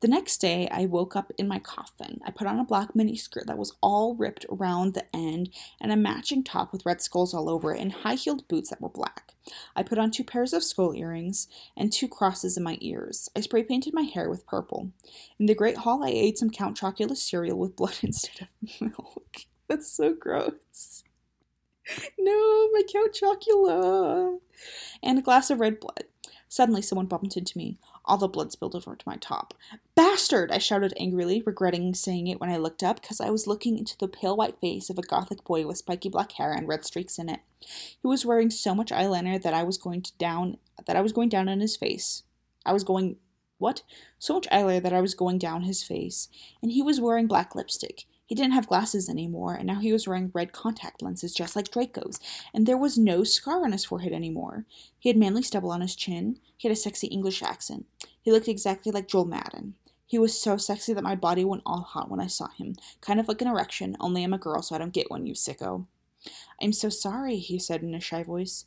[0.00, 2.20] The next day, I woke up in my coffin.
[2.24, 5.96] I put on a black miniskirt that was all ripped around the end and a
[5.96, 9.34] matching top with red skulls all over it and high heeled boots that were black.
[9.76, 13.28] I put on two pairs of skull earrings and two crosses in my ears.
[13.36, 14.90] I spray painted my hair with purple.
[15.38, 19.44] In the Great Hall, I ate some Count Chocula cereal with blood instead of milk.
[19.68, 21.04] That's so gross.
[22.18, 24.38] No, my Count Chocula.
[25.02, 26.04] And a glass of red blood.
[26.48, 27.78] Suddenly, someone bumped into me.
[28.10, 29.54] All the blood spilled over to my top.
[29.94, 30.50] Bastard!
[30.50, 33.96] I shouted angrily, regretting saying it when I looked up, because I was looking into
[33.96, 37.20] the pale white face of a gothic boy with spiky black hair and red streaks
[37.20, 37.38] in it.
[37.60, 41.12] He was wearing so much eyeliner that I was going to down that I was
[41.12, 42.24] going down on his face.
[42.66, 43.14] I was going
[43.58, 43.82] What?
[44.18, 46.28] So much eyeliner that I was going down his face,
[46.60, 48.06] and he was wearing black lipstick.
[48.30, 51.68] He didn't have glasses anymore, and now he was wearing red contact lenses just like
[51.68, 52.20] Draco's,
[52.54, 54.66] and there was no scar on his forehead anymore.
[55.00, 56.38] He had manly stubble on his chin.
[56.56, 57.86] He had a sexy English accent.
[58.22, 59.74] He looked exactly like Joel Madden.
[60.06, 63.18] He was so sexy that my body went all hot when I saw him, kind
[63.18, 65.86] of like an erection, only I'm a girl, so I don't get one, you sicko.
[66.62, 68.66] I'm so sorry, he said in a shy voice.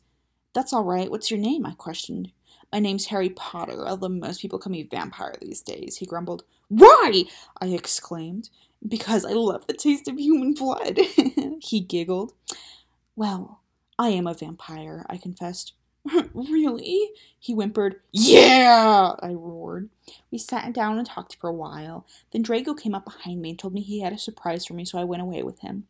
[0.52, 1.10] That's all right.
[1.10, 1.64] What's your name?
[1.64, 2.32] I questioned.
[2.70, 6.44] My name's Harry Potter, although most people call me vampire these days, he grumbled.
[6.68, 7.24] Why?
[7.62, 8.50] I exclaimed.
[8.86, 10.98] Because I love the taste of human blood,
[11.60, 12.32] he giggled.
[13.16, 13.62] Well,
[13.98, 15.72] I am a vampire, I confessed.
[16.34, 17.10] really?
[17.38, 18.00] He whimpered.
[18.12, 19.14] Yeah!
[19.20, 19.88] I roared.
[20.30, 22.06] We sat down and talked for a while.
[22.30, 24.84] Then Draco came up behind me and told me he had a surprise for me,
[24.84, 25.86] so I went away with him.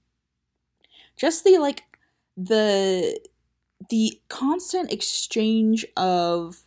[1.17, 1.83] Just the like
[2.37, 3.21] the
[3.91, 6.64] the constant exchange of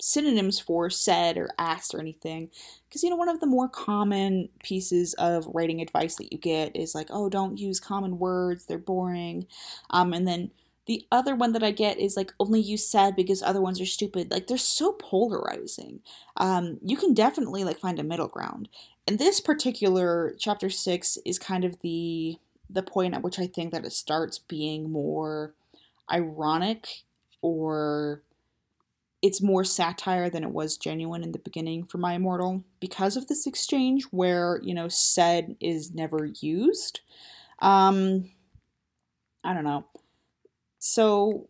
[0.00, 2.50] synonyms for said or asked or anything.
[2.88, 6.74] Because you know one of the more common pieces of writing advice that you get
[6.76, 9.46] is like oh don't use common words they're boring.
[9.90, 10.50] Um and then
[10.86, 13.86] the other one that i get is like only use said because other ones are
[13.86, 14.30] stupid.
[14.30, 16.00] Like they're so polarizing.
[16.36, 18.68] Um you can definitely like find a middle ground.
[19.06, 22.38] And this particular chapter 6 is kind of the
[22.70, 25.54] the point at which i think that it starts being more
[26.10, 27.04] ironic
[27.40, 28.22] or
[29.20, 33.26] it's more satire than it was genuine in the beginning for my immortal because of
[33.26, 37.00] this exchange where you know said is never used.
[37.60, 38.30] Um
[39.44, 39.86] i don't know.
[40.78, 41.48] So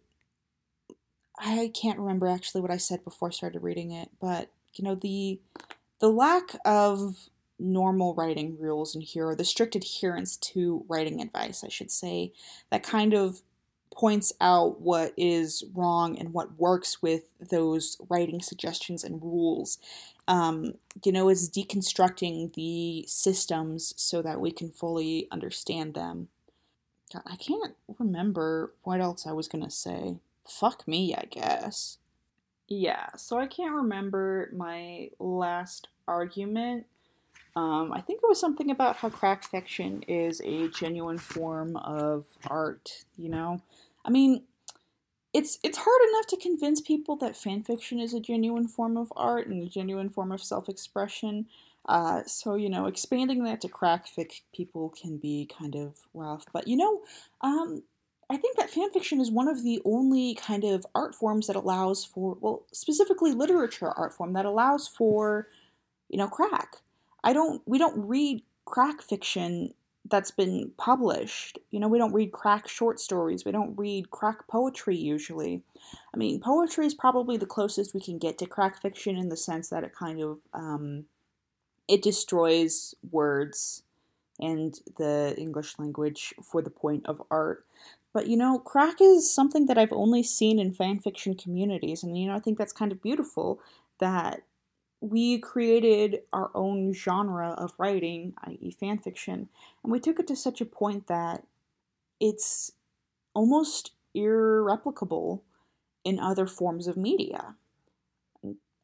[1.38, 4.94] i can't remember actually what i said before i started reading it but you know
[4.94, 5.40] the
[6.00, 11.64] the lack of normal writing rules in here or the strict adherence to writing advice
[11.64, 12.32] i should say
[12.70, 13.42] that kind of
[13.98, 19.78] points out what is wrong and what works with those writing suggestions and rules.
[20.28, 20.74] Um,
[21.04, 26.28] you know, is deconstructing the systems so that we can fully understand them.
[27.12, 30.16] God, I can't remember what else I was gonna say.
[30.46, 31.98] Fuck me, I guess.
[32.68, 36.86] Yeah, so I can't remember my last argument.
[37.56, 42.26] Um, I think it was something about how crack fiction is a genuine form of
[42.46, 43.62] art, you know?
[44.08, 44.44] I mean,
[45.34, 49.12] it's it's hard enough to convince people that fan fiction is a genuine form of
[49.14, 51.46] art and a genuine form of self-expression.
[51.86, 56.46] Uh, so you know, expanding that to crack fic people can be kind of rough.
[56.54, 57.02] But you know,
[57.42, 57.82] um,
[58.30, 61.56] I think that fan fiction is one of the only kind of art forms that
[61.56, 65.48] allows for, well, specifically literature art form that allows for,
[66.08, 66.76] you know, crack.
[67.24, 69.72] I don't, we don't read crack fiction
[70.08, 71.58] that's been published.
[71.70, 73.44] You know, we don't read crack short stories.
[73.44, 75.62] We don't read crack poetry usually.
[76.14, 79.36] I mean, poetry is probably the closest we can get to crack fiction in the
[79.36, 81.04] sense that it kind of um,
[81.86, 83.82] it destroys words
[84.40, 87.64] and the English language for the point of art.
[88.12, 92.16] But you know, crack is something that I've only seen in fan fiction communities, and
[92.16, 93.60] you know, I think that's kind of beautiful
[93.98, 94.42] that
[95.00, 99.48] we created our own genre of writing, i.e., fan fiction,
[99.82, 101.44] and we took it to such a point that
[102.20, 102.72] it's
[103.34, 105.44] almost irreplicable
[106.04, 107.54] in other forms of media.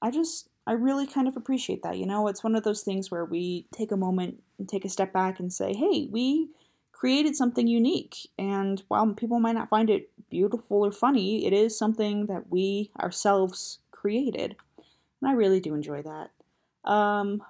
[0.01, 1.99] I just, I really kind of appreciate that.
[1.99, 4.91] You know, it's one of those things where we take a moment and take a
[4.91, 6.51] step back and say, hey, we
[6.93, 8.29] created something unique.
[8.39, 12.91] And while people might not find it beautiful or funny, it is something that we
[13.01, 14.57] ourselves created.
[15.25, 16.91] And I really do enjoy that.
[16.91, 17.43] Um,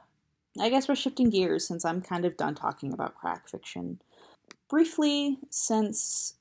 [0.61, 4.01] I guess we're shifting gears since I'm kind of done talking about crack fiction.
[4.71, 6.35] Briefly, since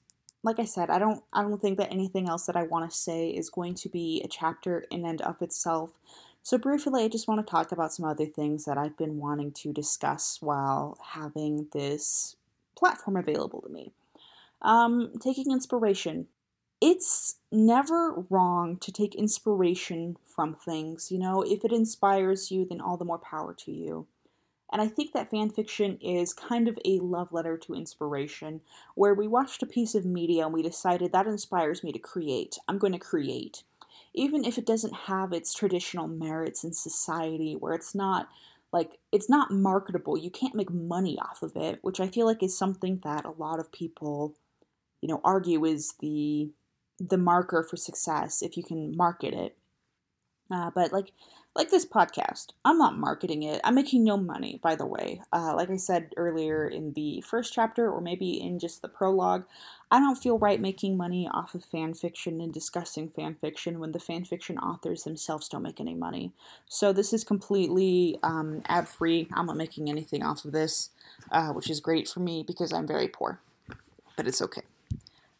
[0.44, 2.96] like I said, I don't I don't think that anything else that I want to
[2.96, 5.98] say is going to be a chapter in and of itself.
[6.44, 9.54] So briefly, I just want to talk about some other things that I've been wanting
[9.54, 12.36] to discuss while having this
[12.78, 13.92] platform available to me.
[14.62, 16.28] Um, taking inspiration
[16.86, 21.14] it's never wrong to take inspiration from things.
[21.14, 24.06] You know, if it inspires you, then all the more power to you.
[24.70, 28.60] And I think that fan fiction is kind of a love letter to inspiration,
[28.96, 32.58] where we watched a piece of media and we decided that inspires me to create.
[32.68, 33.64] I'm going to create.
[34.14, 38.28] Even if it doesn't have its traditional merits in society, where it's not
[38.74, 42.44] like it's not marketable, you can't make money off of it, which I feel like
[42.44, 44.36] is something that a lot of people,
[45.00, 46.50] you know, argue is the
[47.00, 49.56] the marker for success if you can market it.
[50.52, 51.12] Uh, but like
[51.56, 53.62] like this podcast, I'm not marketing it.
[53.64, 55.22] I'm making no money, by the way.
[55.32, 59.46] Uh, like I said earlier in the first chapter, or maybe in just the prologue,
[59.92, 63.92] I don't feel right making money off of fan fiction and discussing fan fiction when
[63.92, 66.32] the fan fiction authors themselves don't make any money.
[66.68, 69.28] So this is completely um, ad free.
[69.32, 70.90] I'm not making anything off of this,
[71.32, 73.40] uh, which is great for me because I'm very poor.
[74.18, 74.64] But it's okay.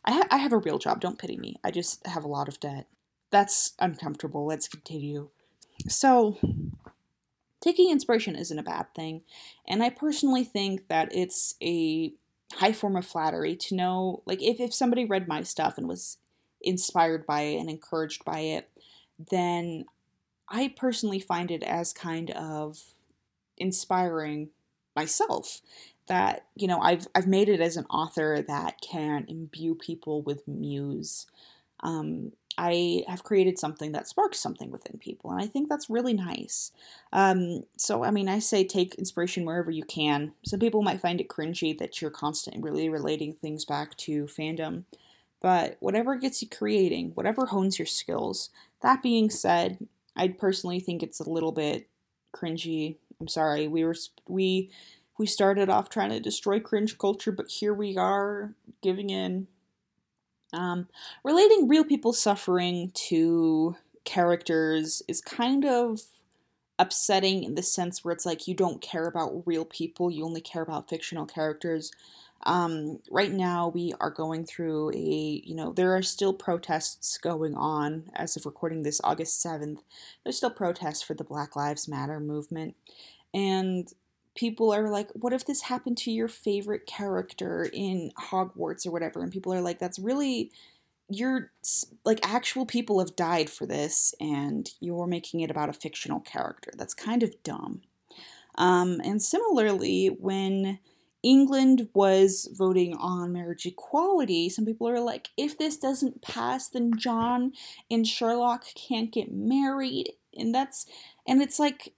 [0.06, 1.00] I, ha- I have a real job.
[1.00, 1.58] Don't pity me.
[1.64, 2.88] I just have a lot of debt.
[3.32, 4.46] That's uncomfortable.
[4.46, 5.30] Let's continue.
[5.88, 6.38] So,
[7.62, 9.22] taking inspiration isn't a bad thing.
[9.68, 12.14] And I personally think that it's a
[12.54, 16.18] high form of flattery to know, like, if, if somebody read my stuff and was
[16.62, 18.70] inspired by it and encouraged by it,
[19.18, 19.86] then
[20.50, 22.80] I personally find it as kind of
[23.58, 24.50] inspiring
[24.96, 25.62] myself
[26.08, 30.48] that you know I've I've made it as an author that can imbue people with
[30.48, 31.28] muse
[31.84, 36.14] um, I have created something that sparks something within people, and I think that's really
[36.14, 36.72] nice.
[37.12, 40.34] Um, so, I mean, I say take inspiration wherever you can.
[40.46, 44.84] Some people might find it cringy that you're constantly really relating things back to fandom,
[45.42, 48.50] but whatever gets you creating, whatever hones your skills.
[48.82, 49.80] That being said,
[50.16, 51.88] I personally think it's a little bit
[52.36, 52.98] cringy.
[53.20, 53.96] I'm sorry, we were
[54.28, 54.70] we
[55.18, 59.48] we started off trying to destroy cringe culture, but here we are giving in
[60.54, 60.88] um,
[61.24, 66.02] relating real people suffering to characters is kind of
[66.80, 70.42] upsetting in the sense where it's like you don't care about real people, you only
[70.42, 71.92] care about fictional characters.
[72.46, 77.56] Um, right now, we are going through a, you know, there are still protests going
[77.56, 79.80] on as of recording this August 7th.
[80.24, 82.76] There's still protests for the Black Lives Matter movement.
[83.34, 83.88] And
[84.36, 89.22] people are like, what if this happened to your favorite character in Hogwarts or whatever?
[89.22, 90.52] And people are like, that's really,
[91.10, 91.52] you're
[92.04, 96.72] like, actual people have died for this, and you're making it about a fictional character.
[96.76, 97.82] That's kind of dumb.
[98.56, 100.80] Um, and similarly, when
[101.24, 106.98] England was voting on marriage equality, some people are like, if this doesn't pass, then
[106.98, 107.54] John
[107.90, 110.14] and Sherlock can't get married.
[110.36, 110.86] And that's,
[111.28, 111.94] and it's like,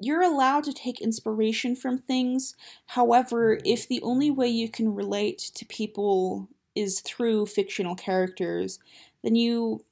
[0.00, 2.54] you're allowed to take inspiration from things.
[2.86, 8.78] However, if the only way you can relate to people is through fictional characters,
[9.22, 9.84] then you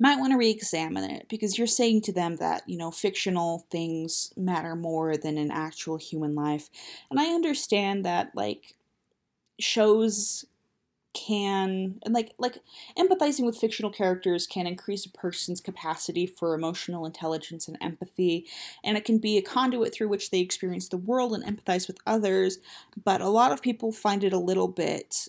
[0.00, 3.66] might want to re examine it because you're saying to them that, you know, fictional
[3.70, 6.70] things matter more than an actual human life.
[7.10, 8.76] And I understand that, like,
[9.58, 10.44] shows
[11.14, 12.58] can and like like
[12.98, 18.46] empathizing with fictional characters can increase a person's capacity for emotional intelligence and empathy
[18.84, 21.98] and it can be a conduit through which they experience the world and empathize with
[22.06, 22.58] others
[23.04, 25.28] but a lot of people find it a little bit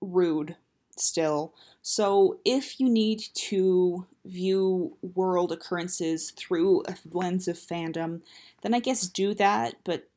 [0.00, 0.56] rude
[1.00, 1.54] still.
[1.82, 8.20] So if you need to view world occurrences through a lens of fandom
[8.60, 10.10] then i guess do that but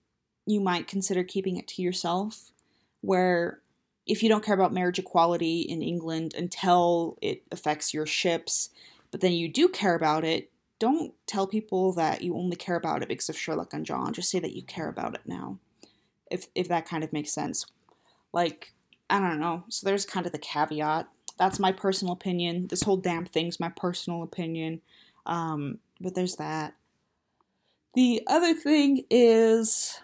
[0.45, 2.51] you might consider keeping it to yourself
[2.99, 3.61] where
[4.05, 8.69] if you don't care about marriage equality in England until it affects your ships,
[9.11, 13.01] but then you do care about it, don't tell people that you only care about
[13.01, 14.13] it because of Sherlock and John.
[14.13, 15.59] Just say that you care about it now.
[16.29, 17.65] If if that kind of makes sense.
[18.33, 18.73] Like,
[19.09, 19.63] I don't know.
[19.69, 21.07] So there's kind of the caveat.
[21.37, 22.67] That's my personal opinion.
[22.67, 24.81] This whole damn thing's my personal opinion.
[25.25, 26.75] Um, but there's that.
[27.93, 29.99] The other thing is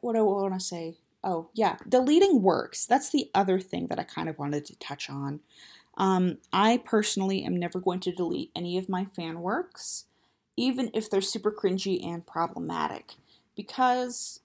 [0.00, 0.96] what I want to say?
[1.24, 2.86] Oh, yeah, deleting works.
[2.86, 5.40] That's the other thing that I kind of wanted to touch on.
[5.96, 10.04] Um, I personally am never going to delete any of my fan works,
[10.56, 13.14] even if they're super cringy and problematic,
[13.56, 14.40] because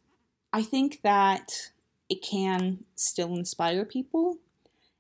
[0.52, 1.72] I think that
[2.10, 4.40] it can still inspire people.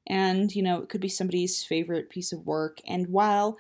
[0.05, 2.79] And, you know, it could be somebody's favorite piece of work.
[2.87, 3.57] And while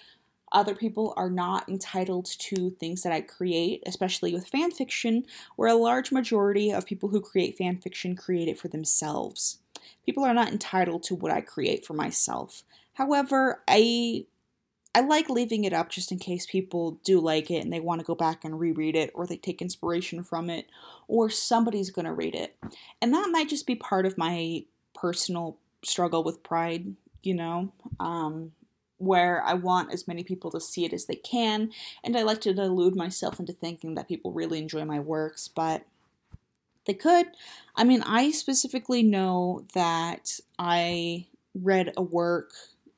[0.53, 5.25] other people are not entitled to things that I create, especially with fan fiction,
[5.55, 9.57] where a large majority of people who create fan fiction create it for themselves.
[10.05, 12.63] People are not entitled to what I create for myself.
[12.93, 14.25] However, I
[14.95, 17.99] I like leaving it up just in case people do like it and they want
[17.99, 20.67] to go back and reread it or they take inspiration from it
[21.07, 22.55] or somebody's going to read it.
[23.01, 27.71] And that might just be part of my personal struggle with pride, you know.
[27.99, 28.51] Um
[29.05, 31.71] where I want as many people to see it as they can,
[32.03, 35.85] and I like to delude myself into thinking that people really enjoy my works, but
[36.85, 37.27] they could.
[37.75, 42.51] I mean, I specifically know that I read a work,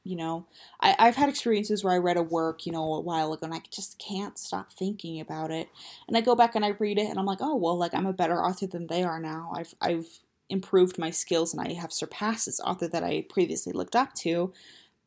[0.04, 0.46] you know,
[0.82, 3.54] I, I've had experiences where I read a work, you know, a while ago, and
[3.54, 5.70] I just can't stop thinking about it.
[6.08, 8.06] And I go back and I read it, and I'm like, oh, well, like I'm
[8.06, 9.52] a better author than they are now.
[9.56, 13.96] I've, I've improved my skills and I have surpassed this author that I previously looked
[13.96, 14.54] up to.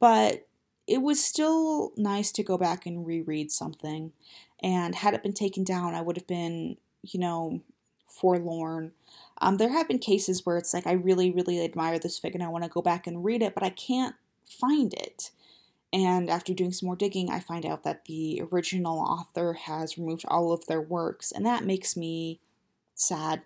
[0.00, 0.47] But
[0.88, 4.12] it was still nice to go back and reread something.
[4.60, 7.60] And had it been taken down, I would have been, you know,
[8.06, 8.92] forlorn.
[9.40, 12.42] Um, there have been cases where it's like I really, really admire this fic and
[12.42, 14.16] I want to go back and read it, but I can't
[14.46, 15.30] find it.
[15.92, 20.24] And after doing some more digging, I find out that the original author has removed
[20.28, 22.40] all of their works, and that makes me
[22.94, 23.42] sad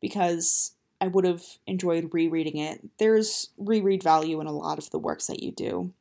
[0.00, 2.84] because I would have enjoyed rereading it.
[2.98, 5.92] There's reread value in a lot of the works that you do.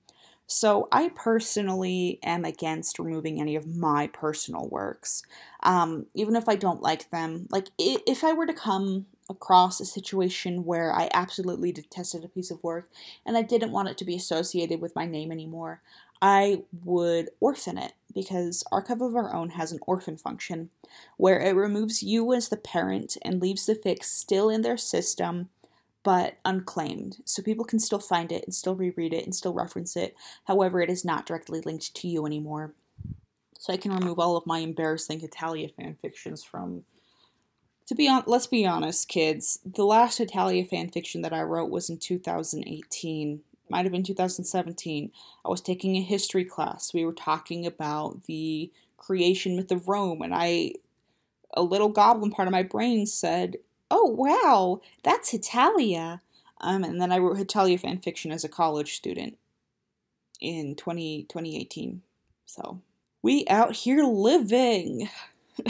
[0.48, 5.24] So I personally am against removing any of my personal works,
[5.62, 7.48] um, even if I don't like them.
[7.52, 12.50] Like if I were to come across a situation where I absolutely detested a piece
[12.50, 12.90] of work
[13.26, 15.82] and I didn't want it to be associated with my name anymore,
[16.22, 20.70] I would orphan it because Archive of Our Own has an orphan function
[21.18, 25.50] where it removes you as the parent and leaves the fics still in their system
[26.08, 27.18] but unclaimed.
[27.26, 30.16] So people can still find it and still reread it and still reference it.
[30.46, 32.72] However, it is not directly linked to you anymore.
[33.60, 36.86] So I can remove all of my embarrassing Hetalia fanfictions from.
[37.88, 39.60] To be on, let's be honest, kids.
[39.66, 43.42] The last Hetalia fanfiction that I wrote was in 2018.
[43.68, 45.12] Might have been 2017.
[45.44, 46.94] I was taking a history class.
[46.94, 50.76] We were talking about the creation myth of Rome, and I,
[51.54, 53.58] a little goblin part of my brain said,
[53.90, 56.22] oh wow, that's Hetalia.
[56.60, 59.38] Um, and then I wrote Hetalia fan fiction as a college student
[60.42, 62.02] in 20, 2018.
[62.46, 62.82] So
[63.22, 65.10] we out here living.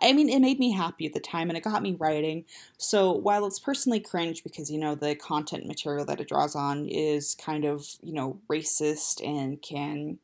[0.00, 2.44] I mean, it made me happy at the time and it got me writing.
[2.76, 6.88] So while it's personally cringe because, you know, the content material that it draws on
[6.88, 10.18] is kind of, you know, racist and can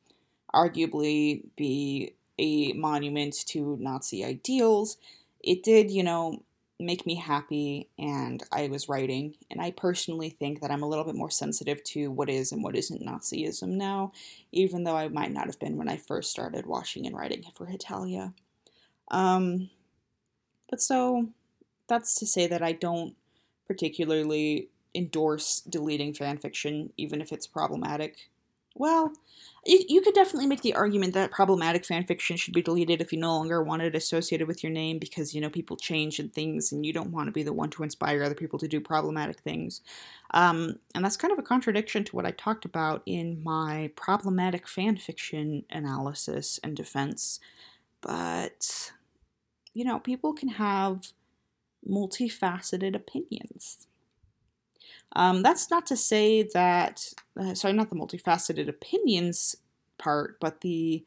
[0.55, 4.97] arguably be a monument to Nazi ideals,
[5.41, 6.43] it did, you know,
[6.85, 9.35] make me happy and I was writing.
[9.51, 12.63] And I personally think that I'm a little bit more sensitive to what is and
[12.63, 14.13] what isn't Nazism now,
[14.53, 17.67] even though I might not have been when I first started watching and writing for
[17.67, 18.35] Hetalia.
[19.11, 19.71] Um,
[20.69, 21.29] but so
[21.89, 23.15] that's to say that I don't
[23.67, 28.31] particularly endorse deleting fanfiction, even if it's problematic.
[28.75, 29.13] Well,
[29.67, 33.13] you, you could definitely make the argument that problematic fan fiction should be deleted if
[33.13, 36.33] you no longer want it associated with your name because, you know, people change and
[36.33, 38.81] things and you don't want to be the one to inspire other people to do
[38.81, 39.81] problematic things.
[40.33, 44.69] Um, and that's kind of a contradiction to what I talked about in my problematic
[44.69, 47.41] fan fiction analysis and defense.
[48.01, 48.93] But,
[49.73, 51.13] you know, people can have
[51.89, 53.87] multifaceted opinions.
[55.15, 57.07] Um, that's not to say that,
[57.41, 59.57] uh, sorry, not the multifaceted opinions
[59.99, 61.05] part, but the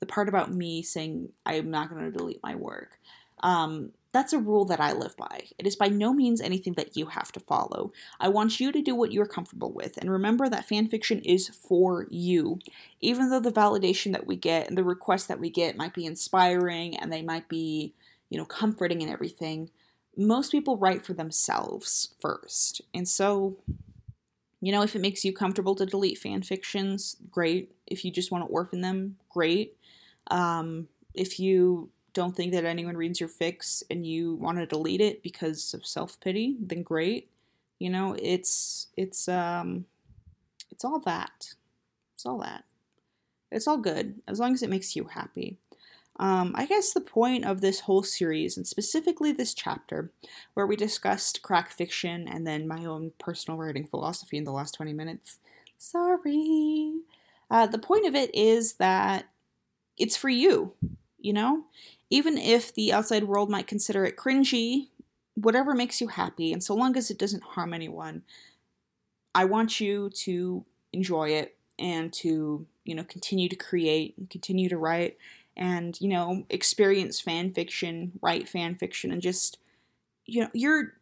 [0.00, 2.98] the part about me saying I'm not going to delete my work.
[3.42, 5.48] Um, that's a rule that I live by.
[5.58, 7.92] It is by no means anything that you have to follow.
[8.18, 9.96] I want you to do what you're comfortable with.
[9.98, 12.58] And remember that fanfiction is for you.
[13.00, 16.06] Even though the validation that we get and the requests that we get might be
[16.06, 17.94] inspiring and they might be,
[18.30, 19.70] you know, comforting and everything,
[20.16, 22.80] most people write for themselves first.
[22.92, 23.56] And so,
[24.60, 27.72] you know, if it makes you comfortable to delete fan fictions, great.
[27.86, 29.76] If you just want to orphan them, great.
[30.30, 35.00] Um, if you don't think that anyone reads your fics and you want to delete
[35.00, 37.30] it because of self-pity, then great.
[37.78, 39.86] You know, it's it's um
[40.70, 41.54] it's all that.
[42.14, 42.64] It's all that.
[43.50, 45.56] It's all good as long as it makes you happy.
[46.20, 50.12] Um, I guess the point of this whole series, and specifically this chapter,
[50.52, 54.74] where we discussed crack fiction and then my own personal writing philosophy in the last
[54.74, 55.38] 20 minutes.
[55.78, 56.92] Sorry.
[57.50, 59.30] Uh, the point of it is that
[59.96, 60.74] it's for you,
[61.18, 61.64] you know?
[62.10, 64.88] Even if the outside world might consider it cringy,
[65.36, 68.24] whatever makes you happy, and so long as it doesn't harm anyone,
[69.34, 74.68] I want you to enjoy it and to, you know, continue to create and continue
[74.68, 75.16] to write
[75.60, 79.58] and you know experience fan fiction write fan fiction and just
[80.24, 80.94] you know you're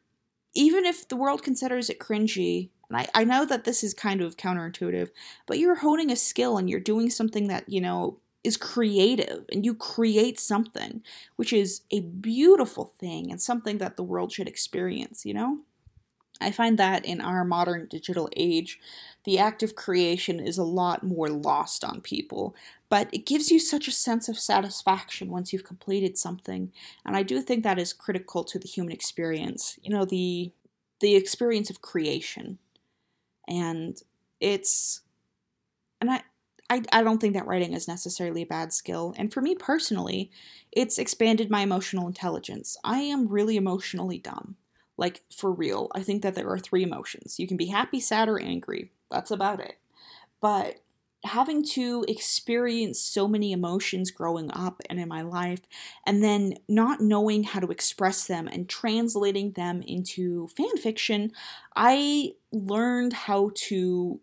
[0.55, 4.21] even if the world considers it cringy and I, I know that this is kind
[4.21, 5.11] of counterintuitive
[5.47, 9.65] but you're honing a skill and you're doing something that you know is creative and
[9.65, 11.03] you create something
[11.37, 15.59] which is a beautiful thing and something that the world should experience you know
[16.41, 18.79] I find that in our modern digital age,
[19.25, 22.55] the act of creation is a lot more lost on people,
[22.89, 26.73] but it gives you such a sense of satisfaction once you've completed something.
[27.05, 29.79] And I do think that is critical to the human experience.
[29.83, 30.53] You know, the
[31.01, 32.59] the experience of creation.
[33.49, 34.01] And
[34.41, 35.03] it's
[36.01, 36.23] and I
[36.71, 39.15] I, I don't think that writing is necessarily a bad skill.
[39.17, 40.31] And for me personally,
[40.71, 42.77] it's expanded my emotional intelligence.
[42.85, 44.57] I am really emotionally dumb.
[44.99, 45.91] Like, for real.
[45.95, 47.39] I think that there are three emotions.
[47.39, 48.91] You can be happy, sad, or angry.
[49.11, 49.77] That's about it.
[50.41, 50.77] But
[51.25, 55.61] having to experience so many emotions growing up and in my life,
[56.07, 61.33] and then not knowing how to express them and translating them into fan fiction,
[61.77, 64.21] I learned how to,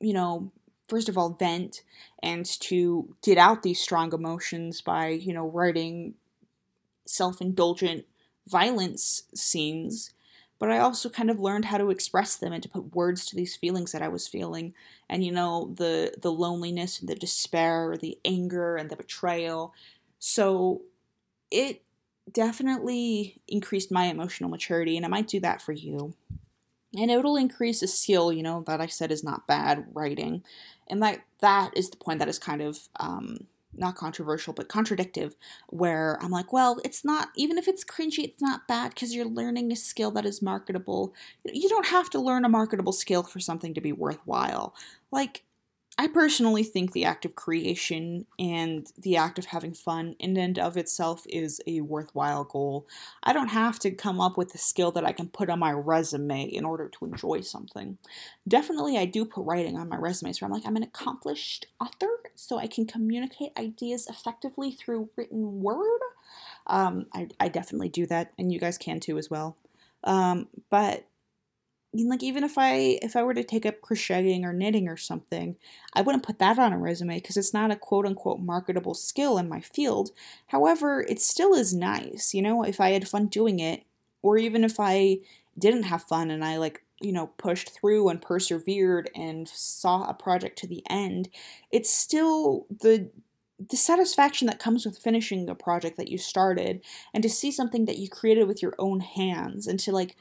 [0.00, 0.52] you know,
[0.88, 1.82] first of all, vent
[2.22, 6.14] and to get out these strong emotions by, you know, writing
[7.06, 8.04] self indulgent
[8.46, 10.12] violence scenes
[10.58, 13.36] but I also kind of learned how to express them and to put words to
[13.36, 14.74] these feelings that I was feeling.
[15.08, 19.74] And you know, the the loneliness and the despair, the anger and the betrayal.
[20.18, 20.82] So
[21.50, 21.82] it
[22.32, 26.14] definitely increased my emotional maturity and it might do that for you.
[26.98, 30.42] And it'll increase a skill, you know, that I said is not bad writing.
[30.88, 33.46] And that that is the point that is kind of um
[33.78, 35.34] not controversial, but contradictive,
[35.68, 39.26] where I'm like, well, it's not, even if it's cringy, it's not bad because you're
[39.26, 41.14] learning a skill that is marketable.
[41.44, 44.74] You don't have to learn a marketable skill for something to be worthwhile.
[45.10, 45.42] Like,
[45.98, 50.58] I personally think the act of creation and the act of having fun in and
[50.58, 52.86] of itself is a worthwhile goal.
[53.22, 55.72] I don't have to come up with a skill that I can put on my
[55.72, 57.96] resume in order to enjoy something.
[58.46, 62.10] Definitely, I do put writing on my resume, so I'm like, I'm an accomplished author,
[62.34, 66.00] so I can communicate ideas effectively through written word.
[66.66, 69.56] Um, I, I definitely do that, and you guys can too as well.
[70.04, 71.06] Um, but
[72.04, 75.56] like even if I if I were to take up crocheting or knitting or something,
[75.94, 79.38] I wouldn't put that on a resume because it's not a quote unquote marketable skill
[79.38, 80.10] in my field.
[80.48, 83.84] However, it still is nice, you know, if I had fun doing it
[84.22, 85.18] or even if I
[85.58, 90.14] didn't have fun and I like, you know, pushed through and persevered and saw a
[90.14, 91.28] project to the end,
[91.70, 93.10] it's still the
[93.58, 96.82] the satisfaction that comes with finishing a project that you started
[97.14, 100.14] and to see something that you created with your own hands and to like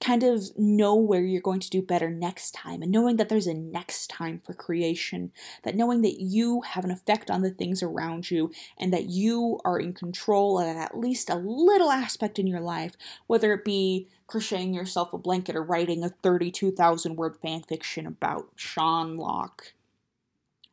[0.00, 3.46] kind of know where you're going to do better next time and knowing that there's
[3.46, 5.30] a next time for creation,
[5.62, 9.60] that knowing that you have an effect on the things around you and that you
[9.64, 12.92] are in control of at least a little aspect in your life,
[13.26, 18.48] whether it be crocheting yourself a blanket or writing a 32,000 word fan fiction about
[18.56, 19.74] Sean Locke.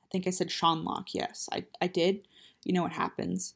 [0.03, 2.27] I think I said Sean Locke, yes, I, I did.
[2.63, 3.55] You know what happens.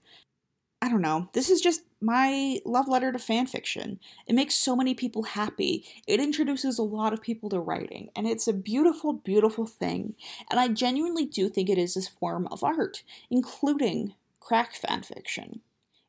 [0.82, 1.29] I don't know.
[1.34, 3.99] This is just my love letter to fan fiction.
[4.25, 5.86] It makes so many people happy.
[6.07, 10.15] It introduces a lot of people to writing, and it's a beautiful, beautiful thing.
[10.49, 15.61] And I genuinely do think it is a form of art, including crack fan fiction.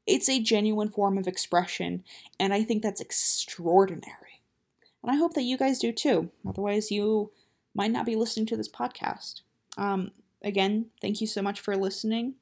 [0.06, 2.02] It's a genuine form of expression,
[2.40, 4.40] and I think that's extraordinary.
[5.02, 6.30] And I hope that you guys do too.
[6.48, 7.30] Otherwise, you
[7.74, 9.42] might not be listening to this podcast.
[9.76, 10.12] Um,
[10.42, 12.34] again, thank you so much for listening.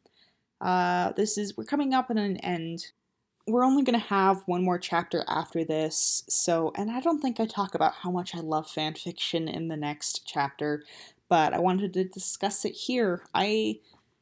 [0.61, 2.93] Uh, this is we're coming up on an end.
[3.47, 7.41] We're only going to have one more chapter after this, so and I don't think
[7.41, 10.85] I talk about how much I love fan fiction in the next chapter,
[11.29, 13.25] but I wanted to discuss it here.
[13.35, 13.81] I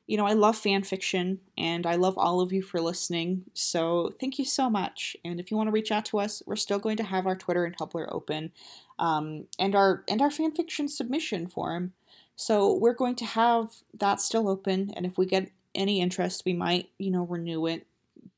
[0.09, 3.45] you know, I love fan fiction and I love all of you for listening.
[3.53, 5.15] So thank you so much.
[5.23, 7.37] And if you want to reach out to us, we're still going to have our
[7.37, 8.51] Twitter and Tumblr open,
[8.99, 11.93] um, and our and our fan fiction submission form.
[12.37, 14.93] So we're going to have that still open.
[14.97, 17.87] And if we get any interest, we might, you know, renew it.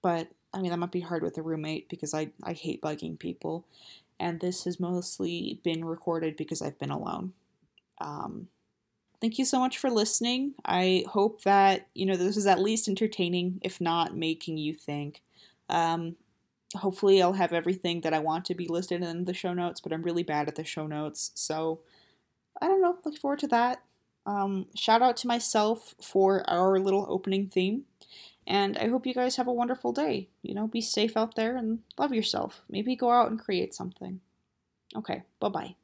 [0.02, 3.18] But I mean, that might be hard with a roommate because I, I hate bugging
[3.18, 3.66] people.
[4.18, 7.32] And this has mostly been recorded because I've been alone.
[8.00, 8.48] Um,
[9.20, 10.54] thank you so much for listening.
[10.64, 15.22] I hope that, you know, this is at least entertaining, if not making you think.
[15.68, 16.16] Um,
[16.76, 19.92] hopefully, I'll have everything that I want to be listed in the show notes, but
[19.92, 21.30] I'm really bad at the show notes.
[21.34, 21.80] So,
[22.60, 22.98] I don't know.
[23.04, 23.82] Look forward to that.
[24.26, 27.84] Um, shout out to myself for our little opening theme.
[28.46, 30.28] And I hope you guys have a wonderful day.
[30.42, 32.62] You know, be safe out there and love yourself.
[32.68, 34.20] Maybe go out and create something.
[34.96, 35.76] Okay, bye bye.